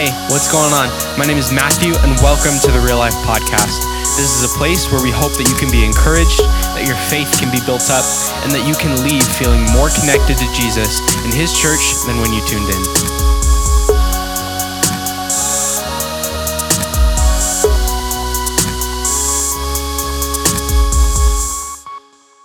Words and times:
Hey, 0.00 0.16
what's 0.32 0.50
going 0.50 0.72
on? 0.72 0.88
My 1.18 1.26
name 1.26 1.36
is 1.36 1.52
Matthew, 1.52 1.92
and 1.92 2.16
welcome 2.24 2.56
to 2.64 2.72
the 2.72 2.80
Real 2.80 2.96
Life 2.96 3.12
Podcast. 3.20 3.84
This 4.16 4.32
is 4.32 4.48
a 4.48 4.56
place 4.56 4.90
where 4.90 5.02
we 5.02 5.10
hope 5.10 5.36
that 5.36 5.44
you 5.44 5.54
can 5.60 5.70
be 5.70 5.84
encouraged, 5.84 6.40
that 6.72 6.88
your 6.88 6.96
faith 7.12 7.28
can 7.36 7.52
be 7.52 7.60
built 7.68 7.84
up, 7.92 8.08
and 8.40 8.48
that 8.48 8.64
you 8.64 8.72
can 8.80 8.96
leave 9.04 9.20
feeling 9.36 9.60
more 9.76 9.92
connected 9.92 10.40
to 10.40 10.48
Jesus 10.56 11.04
and 11.20 11.34
His 11.36 11.52
church 11.52 11.84
than 12.08 12.16
when 12.16 12.32
you 12.32 12.40
tuned 12.48 12.64
in. 12.64 12.80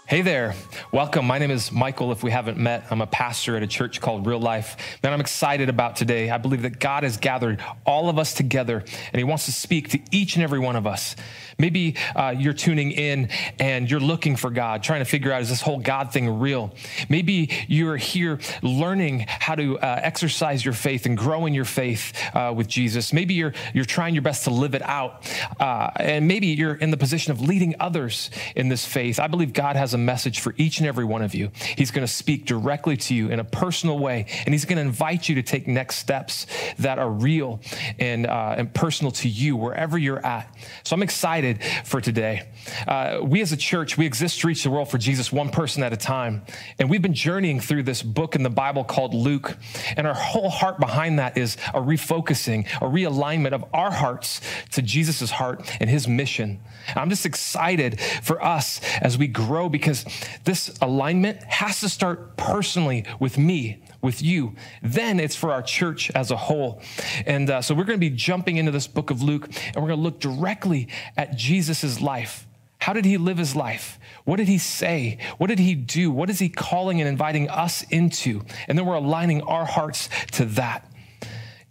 Hey 0.08 0.22
there. 0.22 0.56
Welcome. 0.96 1.26
My 1.26 1.40
name 1.40 1.52
is 1.52 1.74
Michael. 1.74 2.14
If 2.14 2.24
we 2.24 2.32
haven't 2.32 2.58
met, 2.58 2.86
I'm 2.90 3.02
a 3.02 3.06
pastor 3.06 3.58
at 3.58 3.62
a 3.62 3.68
church 3.68 4.00
called 4.00 4.26
Real 4.26 4.40
Life. 4.40 4.98
Man, 5.04 5.12
I'm 5.12 5.20
excited 5.20 5.68
about 5.68 5.98
today. 5.98 6.30
I 6.30 6.38
believe 6.38 6.62
that 6.62 6.80
God 6.80 7.04
has 7.04 7.18
gathered 7.18 7.62
all 7.86 8.08
of 8.08 8.18
us 8.18 8.34
together 8.34 8.78
and 8.78 9.18
He 9.18 9.26
wants 9.26 9.44
to 9.48 9.52
speak 9.52 9.90
to 9.90 10.00
each 10.12 10.38
and 10.38 10.44
every 10.44 10.58
one 10.58 10.78
of 10.78 10.88
us. 10.88 11.18
Maybe 11.58 11.96
uh, 12.16 12.34
you're 12.38 12.54
tuning 12.54 12.92
in 12.92 13.30
and 13.60 13.90
you're 13.90 14.02
looking 14.02 14.36
for 14.36 14.50
God, 14.50 14.84
trying 14.84 15.00
to 15.00 15.06
figure 15.06 15.32
out 15.32 15.42
is 15.42 15.50
this 15.50 15.62
whole 15.62 15.80
God 15.80 16.12
thing 16.12 16.40
real? 16.40 16.74
Maybe 17.08 17.50
you're 17.68 17.96
here 17.96 18.40
learning 18.62 19.26
how 19.28 19.56
to 19.56 19.80
uh, 19.80 20.00
exercise 20.04 20.66
your 20.66 20.74
faith 20.74 21.06
and 21.06 21.18
grow 21.18 21.46
in 21.46 21.54
your 21.54 21.66
faith 21.66 22.14
uh, 22.36 22.54
with 22.56 22.68
Jesus. 22.68 23.14
Maybe 23.14 23.36
you're 23.36 23.54
you're 23.74 23.86
trying 23.86 24.16
your 24.16 24.22
best 24.22 24.44
to 24.46 24.50
live 24.50 24.76
it 24.76 24.82
out, 24.82 25.32
uh, 25.60 25.92
and 25.96 26.28
maybe 26.28 26.48
you're 26.48 26.76
in 26.76 26.92
the 26.92 26.98
position 26.98 27.32
of 27.32 27.40
leading 27.40 27.76
others 27.80 28.32
in 28.56 28.68
this 28.68 28.86
faith. 28.86 29.20
I 29.20 29.28
believe 29.28 29.54
God 29.54 29.78
has 29.78 29.94
a 29.94 29.98
message 29.98 30.42
for 30.42 30.54
each 30.58 30.80
and 30.80 30.88
every 30.88 31.06
one 31.06 31.22
of 31.22 31.34
you. 31.34 31.52
He's 31.78 31.92
going 31.92 32.06
to 32.06 32.12
speak 32.12 32.46
directly 32.46 32.98
to 32.98 33.16
you 33.16 33.30
in 33.30 33.40
a 33.40 33.46
personal 33.46 33.98
way, 33.98 34.26
and 34.46 34.54
He's 34.54 34.66
going 34.66 34.78
to 34.78 34.82
invite 34.82 35.30
you 35.30 35.36
to 35.36 35.44
take 35.44 35.68
next 35.68 35.98
steps 35.98 36.48
that 36.80 37.00
are 37.00 37.10
real 37.10 37.62
and 37.98 38.28
uh, 38.28 38.56
and 38.58 38.74
personal 38.74 39.12
to 39.14 39.30
you 39.30 39.56
wherever 39.56 39.98
you're 39.98 40.24
at. 40.26 40.54
So 40.84 40.96
I'm 40.96 41.04
excited 41.04 41.45
excited 41.46 41.86
for 41.86 42.02
today. 42.02 42.48
Uh, 42.88 43.20
we 43.22 43.42
as 43.42 43.52
a 43.52 43.58
church, 43.58 43.98
we 43.98 44.06
exist 44.06 44.42
to 44.42 44.48
reach 44.48 44.64
the 44.64 44.70
world 44.70 44.90
for 44.90 44.98
Jesus 44.98 45.32
one 45.32 45.50
person 45.50 45.84
at 45.84 45.94
a 45.94 45.98
time. 45.98 46.44
And 46.80 46.90
we've 46.90 47.02
been 47.02 47.14
journeying 47.14 47.60
through 47.60 47.84
this 47.84 48.02
book 48.02 48.36
in 48.36 48.44
the 48.44 48.50
Bible 48.50 48.84
called 48.84 49.14
Luke. 49.14 49.58
And 49.96 50.08
our 50.08 50.14
whole 50.14 50.50
heart 50.50 50.80
behind 50.80 51.20
that 51.20 51.38
is 51.38 51.58
a 51.74 51.80
refocusing, 51.80 52.66
a 52.78 52.86
realignment 52.86 53.54
of 53.54 53.66
our 53.74 53.92
hearts 53.92 54.42
to 54.72 54.82
Jesus' 54.82 55.32
heart 55.32 55.70
and 55.80 55.90
his 55.90 56.08
mission. 56.08 56.60
I'm 56.96 57.10
just 57.10 57.26
excited 57.26 58.00
for 58.00 58.44
us 58.44 58.82
as 59.02 59.18
we 59.18 59.28
grow 59.28 59.70
because 59.70 60.06
this 60.44 60.76
alignment 60.82 61.44
has 61.44 61.80
to 61.82 61.90
start 61.90 62.38
personally 62.38 63.06
with 63.20 63.38
me 63.38 63.84
with 64.06 64.22
you. 64.22 64.56
Then 64.82 65.20
it's 65.20 65.36
for 65.36 65.52
our 65.52 65.64
church 65.64 66.12
as 66.12 66.32
a 66.32 66.38
whole. 66.38 66.82
And 67.26 67.50
uh, 67.50 67.62
so 67.62 67.74
we're 67.74 67.84
going 67.84 68.00
to 68.00 68.10
be 68.10 68.16
jumping 68.16 68.58
into 68.58 68.72
this 68.72 68.88
book 68.88 69.10
of 69.10 69.22
Luke 69.22 69.48
and 69.48 69.76
we're 69.76 69.90
going 69.90 70.00
to 70.00 70.04
look 70.04 70.20
directly 70.20 70.88
at 71.18 71.36
Jesus' 71.36 72.00
life. 72.00 72.48
How 72.78 72.94
did 72.94 73.04
he 73.04 73.18
live 73.18 73.40
his 73.40 73.56
life? 73.56 74.00
What 74.26 74.36
did 74.36 74.48
he 74.48 74.60
say? 74.60 75.18
What 75.40 75.48
did 75.48 75.58
he 75.58 75.74
do? 75.74 76.12
What 76.12 76.30
is 76.30 76.38
he 76.38 76.50
calling 76.50 77.02
and 77.02 77.10
inviting 77.10 77.50
us 77.50 77.82
into? 77.90 78.44
And 78.68 78.78
then 78.78 78.86
we're 78.86 78.94
aligning 78.94 79.42
our 79.42 79.66
hearts 79.66 80.08
to 80.34 80.46
that. 80.46 80.88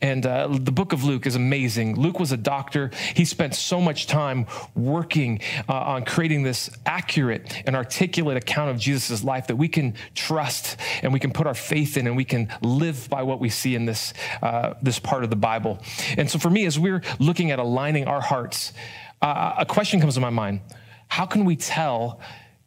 And 0.04 0.26
uh, 0.26 0.48
the 0.50 0.70
book 0.70 0.92
of 0.92 1.02
Luke 1.02 1.26
is 1.26 1.34
amazing. 1.34 1.98
Luke 1.98 2.20
was 2.20 2.30
a 2.30 2.36
doctor. 2.36 2.90
He 3.14 3.24
spent 3.24 3.54
so 3.54 3.80
much 3.80 4.06
time 4.06 4.44
working 4.74 5.40
uh, 5.66 5.72
on 5.72 6.04
creating 6.04 6.42
this 6.42 6.68
accurate 6.84 7.62
and 7.66 7.74
articulate 7.74 8.36
account 8.36 8.70
of 8.70 8.78
Jesus' 8.78 9.24
life 9.24 9.46
that 9.46 9.56
we 9.56 9.66
can 9.66 9.94
trust 10.14 10.76
and 11.02 11.10
we 11.10 11.18
can 11.18 11.32
put 11.32 11.46
our 11.46 11.54
faith 11.54 11.96
in 11.96 12.06
and 12.06 12.18
we 12.18 12.24
can 12.26 12.52
live 12.60 13.08
by 13.08 13.22
what 13.22 13.40
we 13.40 13.48
see 13.48 13.74
in 13.74 13.86
this, 13.86 14.12
uh, 14.42 14.74
this 14.82 14.98
part 14.98 15.24
of 15.24 15.30
the 15.30 15.36
Bible. 15.36 15.78
And 16.18 16.30
so 16.30 16.38
for 16.38 16.50
me, 16.50 16.66
as 16.66 16.78
we're 16.78 17.00
looking 17.18 17.50
at 17.50 17.58
aligning 17.58 18.06
our 18.06 18.20
hearts, 18.20 18.74
uh, 19.22 19.54
a 19.56 19.64
question 19.64 20.00
comes 20.00 20.16
to 20.16 20.20
my 20.20 20.28
mind 20.28 20.60
How 21.08 21.24
can 21.24 21.46
we 21.46 21.56
tell 21.56 22.20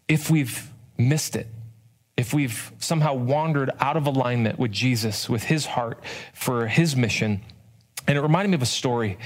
if 0.07 0.31
we've 0.31 0.71
missed 0.97 1.35
it? 1.35 1.45
If 2.17 2.33
we've 2.33 2.73
somehow 2.79 3.13
wandered 3.13 3.71
out 3.79 3.95
of 3.95 4.07
alignment 4.07 4.57
with 4.57 4.71
Jesus, 4.71 5.29
with 5.29 5.43
his 5.43 5.67
heart 5.67 6.03
for 6.33 6.67
his 6.67 6.95
mission. 6.95 7.41
And 8.07 8.17
it 8.17 8.21
reminded 8.21 8.49
me 8.49 8.55
of 8.55 8.61
a 8.61 8.65
story 8.65 9.17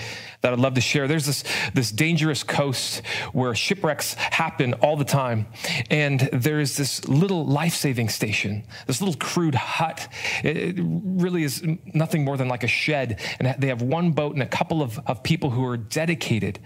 that 0.42 0.52
I'd 0.52 0.60
love 0.60 0.74
to 0.74 0.82
share. 0.82 1.08
There's 1.08 1.28
this, 1.28 1.44
this 1.74 1.92
dangerous 1.92 2.44
coast 2.44 3.06
where 3.32 3.54
shipwrecks 3.54 4.16
happen 4.16 4.74
all 4.76 4.98
the 4.98 5.06
time. 5.06 5.46
And 5.92 6.22
there's 6.34 6.78
this 6.78 7.08
little 7.08 7.46
life 7.46 7.76
saving 7.76 8.10
station, 8.10 8.64
this 8.88 9.00
little 9.00 9.16
crude 9.16 9.54
hut. 9.54 10.08
It 10.44 10.80
really 10.84 11.44
is 11.44 11.64
nothing 11.94 12.26
more 12.26 12.38
than 12.38 12.48
like 12.48 12.64
a 12.64 12.68
shed. 12.68 13.20
And 13.40 13.56
they 13.62 13.68
have 13.68 13.84
one 13.84 14.12
boat 14.12 14.34
and 14.34 14.42
a 14.42 14.48
couple 14.48 14.82
of, 14.82 15.00
of 15.06 15.22
people 15.22 15.52
who 15.52 15.64
are 15.64 15.78
dedicated 15.78 16.60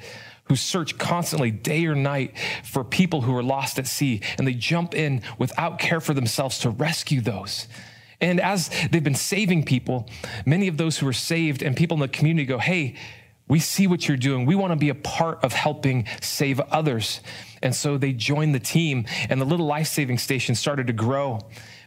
who 0.45 0.55
search 0.55 0.97
constantly 0.97 1.51
day 1.51 1.85
or 1.85 1.95
night 1.95 2.33
for 2.63 2.83
people 2.83 3.21
who 3.21 3.35
are 3.35 3.43
lost 3.43 3.79
at 3.79 3.87
sea, 3.87 4.21
and 4.37 4.47
they 4.47 4.53
jump 4.53 4.93
in 4.93 5.21
without 5.37 5.79
care 5.79 5.99
for 5.99 6.13
themselves 6.13 6.59
to 6.59 6.69
rescue 6.69 7.21
those. 7.21 7.67
And 8.21 8.39
as 8.39 8.69
they've 8.91 9.03
been 9.03 9.15
saving 9.15 9.65
people, 9.65 10.09
many 10.45 10.67
of 10.67 10.77
those 10.77 10.97
who 10.97 11.07
are 11.07 11.13
saved 11.13 11.61
and 11.61 11.75
people 11.75 11.95
in 11.95 12.01
the 12.01 12.07
community 12.07 12.45
go, 12.45 12.59
Hey, 12.59 12.95
we 13.47 13.59
see 13.59 13.85
what 13.85 14.07
you're 14.07 14.17
doing. 14.17 14.45
We 14.45 14.55
want 14.55 14.71
to 14.71 14.75
be 14.75 14.89
a 14.89 14.95
part 14.95 15.43
of 15.43 15.53
helping 15.53 16.05
save 16.21 16.59
others. 16.59 17.21
And 17.61 17.75
so 17.75 17.97
they 17.97 18.11
joined 18.13 18.55
the 18.55 18.59
team, 18.59 19.05
and 19.29 19.39
the 19.39 19.45
little 19.45 19.67
life 19.67 19.87
saving 19.87 20.17
station 20.17 20.55
started 20.55 20.87
to 20.87 20.93
grow. 20.93 21.39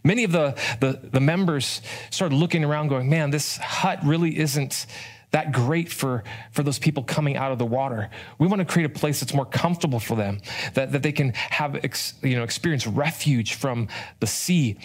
Many 0.04 0.22
of 0.24 0.32
the, 0.32 0.56
the, 0.80 1.00
the 1.02 1.20
members 1.20 1.82
started 2.10 2.36
looking 2.36 2.64
around, 2.64 2.88
going, 2.88 3.08
Man, 3.08 3.30
this 3.30 3.56
hut 3.56 4.00
really 4.04 4.38
isn't 4.38 4.86
that 5.31 5.53
great 5.53 5.91
for, 5.91 6.25
for 6.53 6.62
those 6.62 6.78
people 6.78 7.03
coming 7.03 7.37
out 7.37 7.53
of 7.53 7.59
the 7.59 7.66
water. 7.66 8.11
We 8.39 8.47
want 8.47 8.61
to 8.61 8.65
create 8.65 8.87
a 8.87 8.99
place 8.99 9.21
that's 9.21 9.34
more 9.34 9.47
comfortable 9.47 10.00
for 10.00 10.16
them, 10.16 10.41
that, 10.75 10.93
that 10.93 11.03
they 11.03 11.12
can 11.12 11.33
have 11.34 11.77
ex, 11.77 12.15
you 12.22 12.37
know, 12.37 12.44
experience 12.44 12.87
refuge 12.87 13.55
from 13.55 13.89
the 14.21 14.27
sea. 14.27 14.78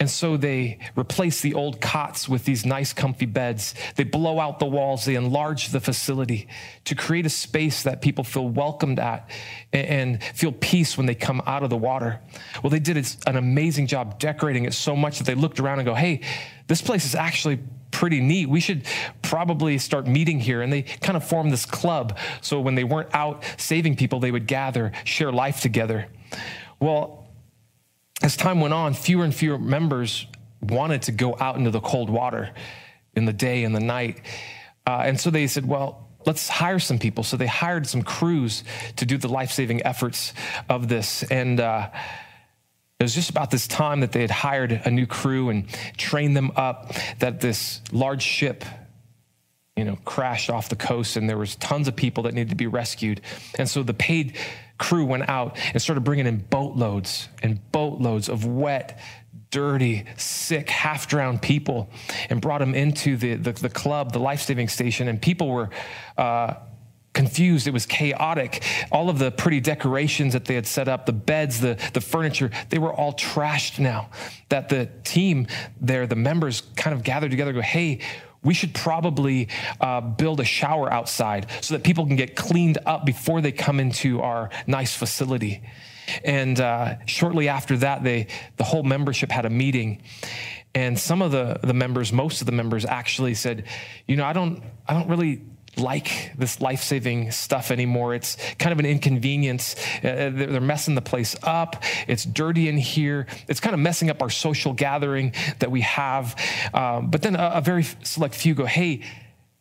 And 0.00 0.08
so 0.08 0.36
they 0.36 0.78
replace 0.96 1.40
the 1.40 1.54
old 1.54 1.80
cots 1.80 2.28
with 2.28 2.44
these 2.44 2.64
nice, 2.64 2.92
comfy 2.92 3.26
beds. 3.26 3.74
They 3.96 4.04
blow 4.04 4.38
out 4.38 4.60
the 4.60 4.66
walls, 4.66 5.04
they 5.04 5.16
enlarge 5.16 5.70
the 5.70 5.80
facility 5.80 6.46
to 6.84 6.94
create 6.94 7.26
a 7.26 7.30
space 7.30 7.82
that 7.82 8.00
people 8.00 8.22
feel 8.22 8.48
welcomed 8.48 9.00
at 9.00 9.28
and 9.72 10.22
feel 10.22 10.52
peace 10.52 10.96
when 10.96 11.06
they 11.06 11.16
come 11.16 11.42
out 11.46 11.64
of 11.64 11.70
the 11.70 11.76
water. 11.76 12.20
Well, 12.62 12.70
they 12.70 12.78
did 12.78 12.96
an 13.26 13.36
amazing 13.36 13.88
job 13.88 14.20
decorating 14.20 14.66
it 14.66 14.74
so 14.74 14.94
much 14.94 15.18
that 15.18 15.24
they 15.24 15.34
looked 15.34 15.58
around 15.58 15.80
and 15.80 15.86
go, 15.86 15.94
hey, 15.94 16.20
this 16.68 16.80
place 16.80 17.04
is 17.04 17.16
actually 17.16 17.58
pretty 17.90 18.20
neat. 18.20 18.48
We 18.48 18.60
should 18.60 18.84
probably 19.22 19.78
start 19.78 20.06
meeting 20.06 20.40
here. 20.40 20.62
And 20.62 20.72
they 20.72 20.82
kind 20.82 21.16
of 21.16 21.24
formed 21.24 21.52
this 21.52 21.66
club. 21.66 22.18
So 22.40 22.60
when 22.60 22.74
they 22.74 22.84
weren't 22.84 23.14
out 23.14 23.44
saving 23.56 23.96
people, 23.96 24.20
they 24.20 24.30
would 24.30 24.46
gather, 24.46 24.92
share 25.04 25.32
life 25.32 25.60
together. 25.60 26.08
Well, 26.80 27.26
as 28.22 28.36
time 28.36 28.60
went 28.60 28.74
on, 28.74 28.94
fewer 28.94 29.24
and 29.24 29.34
fewer 29.34 29.58
members 29.58 30.26
wanted 30.60 31.02
to 31.02 31.12
go 31.12 31.36
out 31.38 31.56
into 31.56 31.70
the 31.70 31.80
cold 31.80 32.10
water 32.10 32.50
in 33.14 33.24
the 33.24 33.32
day 33.32 33.64
and 33.64 33.74
the 33.74 33.80
night. 33.80 34.20
Uh, 34.86 35.02
and 35.04 35.20
so 35.20 35.30
they 35.30 35.46
said, 35.46 35.66
well, 35.66 36.08
let's 36.26 36.48
hire 36.48 36.78
some 36.78 36.98
people. 36.98 37.24
So 37.24 37.36
they 37.36 37.46
hired 37.46 37.86
some 37.86 38.02
crews 38.02 38.64
to 38.96 39.06
do 39.06 39.18
the 39.18 39.28
life 39.28 39.52
saving 39.52 39.84
efforts 39.84 40.34
of 40.68 40.88
this. 40.88 41.22
And, 41.24 41.60
uh, 41.60 41.90
it 43.00 43.04
was 43.04 43.14
just 43.14 43.30
about 43.30 43.52
this 43.52 43.68
time 43.68 44.00
that 44.00 44.10
they 44.10 44.20
had 44.20 44.30
hired 44.30 44.72
a 44.72 44.90
new 44.90 45.06
crew 45.06 45.50
and 45.50 45.68
trained 45.96 46.36
them 46.36 46.50
up 46.56 46.92
that 47.20 47.40
this 47.40 47.80
large 47.92 48.22
ship 48.22 48.64
you 49.76 49.84
know 49.84 49.96
crashed 50.04 50.50
off 50.50 50.68
the 50.68 50.74
coast 50.74 51.16
and 51.16 51.30
there 51.30 51.38
was 51.38 51.54
tons 51.56 51.86
of 51.86 51.94
people 51.94 52.24
that 52.24 52.34
needed 52.34 52.50
to 52.50 52.56
be 52.56 52.66
rescued. 52.66 53.20
And 53.56 53.68
so 53.68 53.84
the 53.84 53.94
paid 53.94 54.36
crew 54.78 55.04
went 55.04 55.28
out 55.28 55.56
and 55.72 55.80
started 55.80 56.00
bringing 56.00 56.26
in 56.26 56.38
boatloads 56.38 57.28
and 57.40 57.60
boatloads 57.70 58.28
of 58.28 58.44
wet 58.44 58.98
dirty 59.50 60.04
sick 60.16 60.68
half 60.68 61.06
drowned 61.06 61.40
people 61.40 61.90
and 62.28 62.40
brought 62.40 62.58
them 62.58 62.74
into 62.74 63.16
the, 63.16 63.34
the, 63.34 63.52
the 63.52 63.70
club 63.70 64.12
the 64.12 64.18
life-saving 64.18 64.66
station. 64.66 65.06
And 65.06 65.22
people 65.22 65.48
were 65.48 65.70
uh, 66.16 66.54
confused. 67.18 67.66
It 67.66 67.72
was 67.72 67.84
chaotic. 67.84 68.62
All 68.92 69.10
of 69.10 69.18
the 69.18 69.32
pretty 69.32 69.58
decorations 69.58 70.34
that 70.34 70.44
they 70.44 70.54
had 70.54 70.68
set 70.68 70.86
up, 70.86 71.04
the 71.04 71.12
beds, 71.12 71.60
the, 71.60 71.76
the 71.92 72.00
furniture, 72.00 72.52
they 72.68 72.78
were 72.78 72.92
all 72.92 73.12
trashed 73.12 73.80
now. 73.80 74.10
That 74.50 74.68
the 74.68 74.88
team 75.02 75.48
there, 75.80 76.06
the 76.06 76.14
members 76.14 76.60
kind 76.76 76.94
of 76.94 77.02
gathered 77.02 77.32
together 77.32 77.52
go, 77.52 77.60
hey, 77.60 77.98
we 78.44 78.54
should 78.54 78.72
probably 78.72 79.48
uh, 79.80 80.00
build 80.00 80.38
a 80.38 80.44
shower 80.44 80.92
outside 80.92 81.50
so 81.60 81.74
that 81.74 81.82
people 81.82 82.06
can 82.06 82.14
get 82.14 82.36
cleaned 82.36 82.78
up 82.86 83.04
before 83.04 83.40
they 83.40 83.50
come 83.50 83.80
into 83.80 84.20
our 84.20 84.50
nice 84.68 84.94
facility. 84.94 85.60
And 86.22 86.60
uh, 86.60 87.04
shortly 87.06 87.48
after 87.48 87.78
that, 87.78 88.04
they, 88.04 88.28
the 88.58 88.64
whole 88.64 88.84
membership 88.84 89.32
had 89.32 89.44
a 89.44 89.50
meeting. 89.50 90.02
And 90.72 90.96
some 90.96 91.20
of 91.20 91.32
the, 91.32 91.58
the 91.64 91.74
members, 91.74 92.12
most 92.12 92.40
of 92.42 92.46
the 92.46 92.52
members 92.52 92.84
actually 92.84 93.34
said, 93.34 93.64
you 94.06 94.14
know, 94.14 94.24
I 94.24 94.32
don't, 94.32 94.62
I 94.86 94.94
don't 94.94 95.08
really 95.08 95.42
like 95.78 96.32
this 96.36 96.60
life 96.60 96.82
saving 96.82 97.30
stuff 97.30 97.70
anymore. 97.70 98.14
It's 98.14 98.36
kind 98.58 98.72
of 98.72 98.78
an 98.78 98.86
inconvenience. 98.86 99.76
Uh, 99.98 100.30
they're 100.32 100.60
messing 100.60 100.94
the 100.94 101.02
place 101.02 101.36
up. 101.42 101.82
It's 102.06 102.24
dirty 102.24 102.68
in 102.68 102.78
here. 102.78 103.26
It's 103.48 103.60
kind 103.60 103.74
of 103.74 103.80
messing 103.80 104.10
up 104.10 104.22
our 104.22 104.30
social 104.30 104.72
gathering 104.72 105.32
that 105.58 105.70
we 105.70 105.82
have. 105.82 106.34
Um, 106.74 107.10
but 107.10 107.22
then 107.22 107.36
a, 107.36 107.52
a 107.54 107.60
very 107.60 107.84
select 108.02 108.34
few 108.34 108.54
go, 108.54 108.64
hey, 108.64 109.02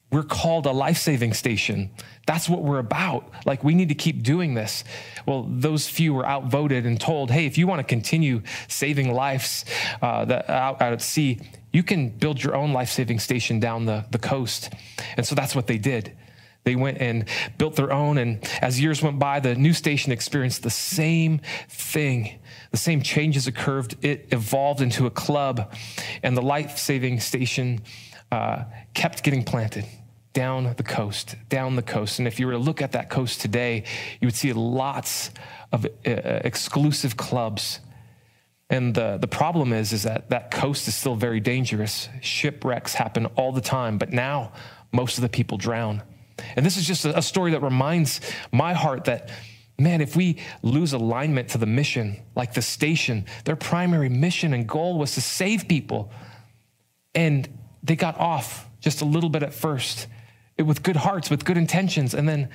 We're 0.10 0.24
called 0.24 0.66
a 0.66 0.72
life 0.72 0.98
saving 0.98 1.34
station. 1.34 1.92
That's 2.25 2.48
what 2.48 2.64
we're 2.64 2.80
about. 2.80 3.30
Like, 3.46 3.64
we 3.64 3.75
need 3.75 3.90
to 3.90 3.96
keep 3.96 4.24
doing 4.24 4.54
this. 4.54 4.86
Well, 5.25 5.46
those 5.50 5.90
few 5.90 6.14
were 6.14 6.25
outvoted 6.25 6.86
and 6.86 7.00
told, 7.00 7.30
hey, 7.30 7.46
if 7.46 7.58
you 7.58 7.68
want 7.68 7.80
to 7.80 7.84
continue 7.84 8.42
saving 8.69 9.14
lives 9.14 9.66
uh, 10.02 10.25
out, 10.48 10.81
out 10.81 10.94
at 10.94 11.02
sea, 11.02 11.42
you 11.77 11.83
can 11.83 12.09
build 12.09 12.44
your 12.44 12.56
own 12.56 12.74
life 12.74 12.89
saving 12.89 13.19
station 13.19 13.59
down 13.59 13.85
the, 13.85 14.03
the 14.09 14.18
coast. 14.18 14.74
And 15.15 15.24
so 15.24 15.35
that's 15.35 15.56
what 15.56 15.68
they 15.68 15.77
did. 15.77 16.18
They 16.63 16.75
went 16.75 16.97
and 16.97 17.25
built 17.59 17.75
their 17.75 17.94
own. 17.94 18.18
And 18.18 18.44
as 18.63 18.81
years 18.81 19.03
went 19.03 19.19
by, 19.19 19.39
the 19.41 19.53
new 19.53 19.74
station 19.74 20.12
experienced 20.12 20.63
the 20.63 20.71
same 20.71 21.39
thing. 21.69 22.39
The 22.71 22.77
same 22.77 23.03
changes 23.03 23.45
occurred. 23.45 23.94
It 24.03 24.29
evolved 24.31 24.81
into 24.81 25.06
a 25.06 25.12
club, 25.12 25.71
and 26.24 26.35
the 26.35 26.41
life 26.41 26.79
saving 26.79 27.19
station 27.19 27.81
uh, 28.31 28.63
kept 28.95 29.23
getting 29.23 29.44
planted 29.44 29.85
down 30.33 30.73
the 30.77 30.83
coast, 30.83 31.35
down 31.47 31.75
the 31.75 31.83
coast. 31.83 32.18
And 32.18 32.27
if 32.27 32.39
you 32.39 32.47
were 32.47 32.53
to 32.53 32.57
look 32.57 32.81
at 32.81 32.94
that 32.94 33.12
coast 33.12 33.39
today, 33.39 33.83
you 34.19 34.25
would 34.25 34.35
see 34.35 34.51
lots 34.51 35.30
of 35.71 35.85
uh, 35.85 35.89
exclusive 36.44 37.18
clubs. 37.18 37.81
And 38.69 38.94
the, 38.94 39.18
the 39.18 39.28
problem 39.28 39.72
is, 39.72 39.94
is 39.94 40.04
that 40.04 40.30
that 40.30 40.52
coast 40.52 40.88
is 40.88 40.96
still 40.96 41.16
very 41.16 41.40
dangerous. 41.40 42.10
Shipwrecks 42.22 42.94
happen 42.94 43.25
all 43.28 43.52
the 43.52 43.62
time, 43.62 43.98
but 43.98 44.12
now 44.12 44.52
most 44.92 45.18
of 45.18 45.22
the 45.22 45.30
people 45.30 45.58
drown. 45.58 46.04
And 46.56 46.66
this 46.66 46.78
is 46.78 46.86
just 46.86 47.06
a, 47.06 47.18
a 47.18 47.22
story 47.22 47.52
that 47.52 47.62
reminds 47.62 48.19
my 48.52 48.74
heart 48.74 49.06
that, 49.06 49.30
man, 49.80 50.02
if 50.02 50.16
we 50.16 50.40
lose 50.64 50.94
alignment 50.94 51.50
to 51.50 51.58
the 51.58 51.66
mission, 51.66 52.18
like 52.36 52.54
the 52.54 52.62
station, 52.62 53.25
their 53.46 53.56
primary 53.56 54.10
mission 54.10 54.54
and 54.54 54.68
goal 54.68 54.98
was 54.98 55.14
to 55.16 55.22
save 55.22 55.68
people. 55.68 56.12
And 57.16 57.48
they 57.84 57.96
got 57.96 58.19
off 58.19 58.68
just 58.81 59.02
a 59.02 59.06
little 59.06 59.30
bit 59.30 59.44
at 59.44 59.54
first 59.54 60.08
with 60.58 60.84
good 60.84 60.98
hearts, 60.98 61.30
with 61.30 61.46
good 61.46 61.58
intentions. 61.58 62.14
And 62.14 62.28
then 62.28 62.50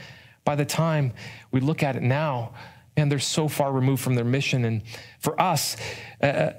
by 0.45 0.57
the 0.57 0.65
time 0.65 1.13
we 1.51 1.61
look 1.61 1.83
at 1.83 1.97
it 1.97 2.03
now, 2.03 2.53
and 2.97 3.11
they're 3.11 3.19
so 3.19 3.49
far 3.49 3.73
removed 3.73 4.03
from 4.03 4.15
their 4.15 4.25
mission. 4.25 4.65
And 4.65 4.83
for 5.19 5.41
us, 5.41 5.77
uh, 6.23 6.27
uh 6.27 6.53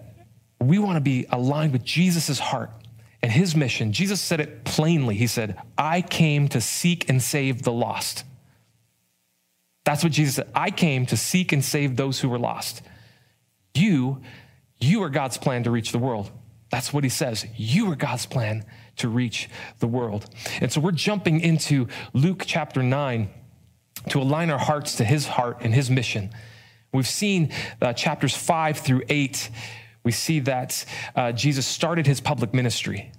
we 0.59 0.79
want 0.79 0.95
to 0.95 1.01
be 1.01 1.25
aligned 1.29 1.73
with 1.73 1.83
Jesus' 1.83 2.39
heart 2.39 2.71
and 3.21 3.31
his 3.31 3.55
mission. 3.55 3.91
Jesus 3.91 4.21
said 4.21 4.39
it 4.39 4.63
plainly. 4.63 5.15
He 5.15 5.27
said, 5.27 5.57
I 5.77 6.01
came 6.01 6.47
to 6.49 6.61
seek 6.61 7.09
and 7.09 7.21
save 7.21 7.63
the 7.63 7.71
lost. 7.71 8.23
That's 9.85 10.03
what 10.03 10.13
Jesus 10.13 10.35
said. 10.35 10.49
I 10.55 10.71
came 10.71 11.05
to 11.07 11.17
seek 11.17 11.51
and 11.51 11.63
save 11.63 11.95
those 11.95 12.19
who 12.19 12.29
were 12.29 12.39
lost. 12.39 12.81
You, 13.73 14.21
you 14.79 15.03
are 15.03 15.09
God's 15.09 15.37
plan 15.37 15.63
to 15.63 15.71
reach 15.71 15.91
the 15.91 15.99
world. 15.99 16.31
That's 16.69 16.93
what 16.93 17.03
he 17.03 17.09
says. 17.09 17.45
You 17.55 17.91
are 17.91 17.95
God's 17.95 18.25
plan 18.25 18.65
to 18.97 19.07
reach 19.07 19.49
the 19.79 19.87
world. 19.87 20.25
And 20.61 20.71
so 20.71 20.81
we're 20.81 20.91
jumping 20.91 21.39
into 21.39 21.87
Luke 22.13 22.43
chapter 22.45 22.81
9 22.81 23.29
to 24.09 24.21
align 24.21 24.49
our 24.49 24.59
hearts 24.59 24.95
to 24.97 25.03
his 25.03 25.27
heart 25.27 25.57
and 25.61 25.73
his 25.73 25.89
mission. 25.89 26.29
We've 26.91 27.07
seen 27.07 27.51
uh, 27.81 27.93
chapters 27.93 28.35
5 28.35 28.77
through 28.77 29.03
8. 29.09 29.49
We 30.03 30.11
see 30.11 30.39
that 30.41 30.85
uh, 31.15 31.31
Jesus 31.31 31.65
started 31.65 32.05
his 32.05 32.21
public 32.21 32.53
ministry. 32.53 33.11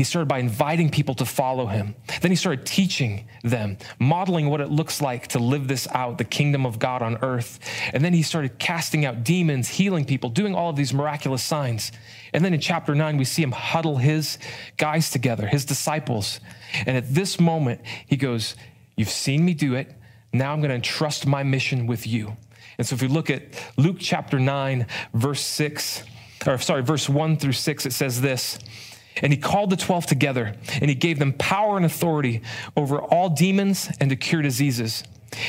He 0.00 0.04
started 0.04 0.28
by 0.28 0.38
inviting 0.38 0.88
people 0.88 1.14
to 1.16 1.26
follow 1.26 1.66
him. 1.66 1.94
Then 2.22 2.30
he 2.30 2.36
started 2.36 2.64
teaching 2.64 3.28
them, 3.42 3.76
modeling 3.98 4.48
what 4.48 4.62
it 4.62 4.70
looks 4.70 5.02
like 5.02 5.26
to 5.28 5.38
live 5.38 5.68
this 5.68 5.86
out, 5.88 6.16
the 6.16 6.24
kingdom 6.24 6.64
of 6.64 6.78
God 6.78 7.02
on 7.02 7.18
earth. 7.20 7.60
And 7.92 8.02
then 8.02 8.14
he 8.14 8.22
started 8.22 8.58
casting 8.58 9.04
out 9.04 9.24
demons, 9.24 9.68
healing 9.68 10.06
people, 10.06 10.30
doing 10.30 10.54
all 10.54 10.70
of 10.70 10.76
these 10.76 10.94
miraculous 10.94 11.42
signs. 11.42 11.92
And 12.32 12.42
then 12.42 12.54
in 12.54 12.60
chapter 12.60 12.94
nine, 12.94 13.18
we 13.18 13.26
see 13.26 13.42
him 13.42 13.52
huddle 13.52 13.98
his 13.98 14.38
guys 14.78 15.10
together, 15.10 15.46
his 15.46 15.66
disciples. 15.66 16.40
And 16.86 16.96
at 16.96 17.14
this 17.14 17.38
moment, 17.38 17.82
he 18.06 18.16
goes, 18.16 18.56
You've 18.96 19.10
seen 19.10 19.44
me 19.44 19.52
do 19.52 19.74
it. 19.74 19.94
Now 20.32 20.52
I'm 20.52 20.60
going 20.60 20.70
to 20.70 20.76
entrust 20.76 21.26
my 21.26 21.42
mission 21.42 21.86
with 21.86 22.06
you. 22.06 22.36
And 22.78 22.86
so 22.86 22.94
if 22.94 23.02
we 23.02 23.08
look 23.08 23.30
at 23.30 23.42
Luke 23.76 23.96
chapter 23.98 24.38
9, 24.38 24.86
verse 25.12 25.42
6, 25.42 26.04
or 26.46 26.58
sorry, 26.58 26.82
verse 26.82 27.08
1 27.08 27.36
through 27.36 27.52
6, 27.52 27.86
it 27.86 27.92
says 27.92 28.20
this. 28.20 28.58
And 29.16 29.32
he 29.32 29.38
called 29.38 29.70
the 29.70 29.76
12 29.76 30.06
together 30.06 30.54
and 30.80 30.88
he 30.88 30.94
gave 30.94 31.18
them 31.18 31.32
power 31.34 31.76
and 31.76 31.84
authority 31.84 32.42
over 32.76 32.98
all 32.98 33.28
demons 33.28 33.90
and 34.00 34.08
to 34.10 34.16
cure 34.16 34.40
diseases. 34.40 35.04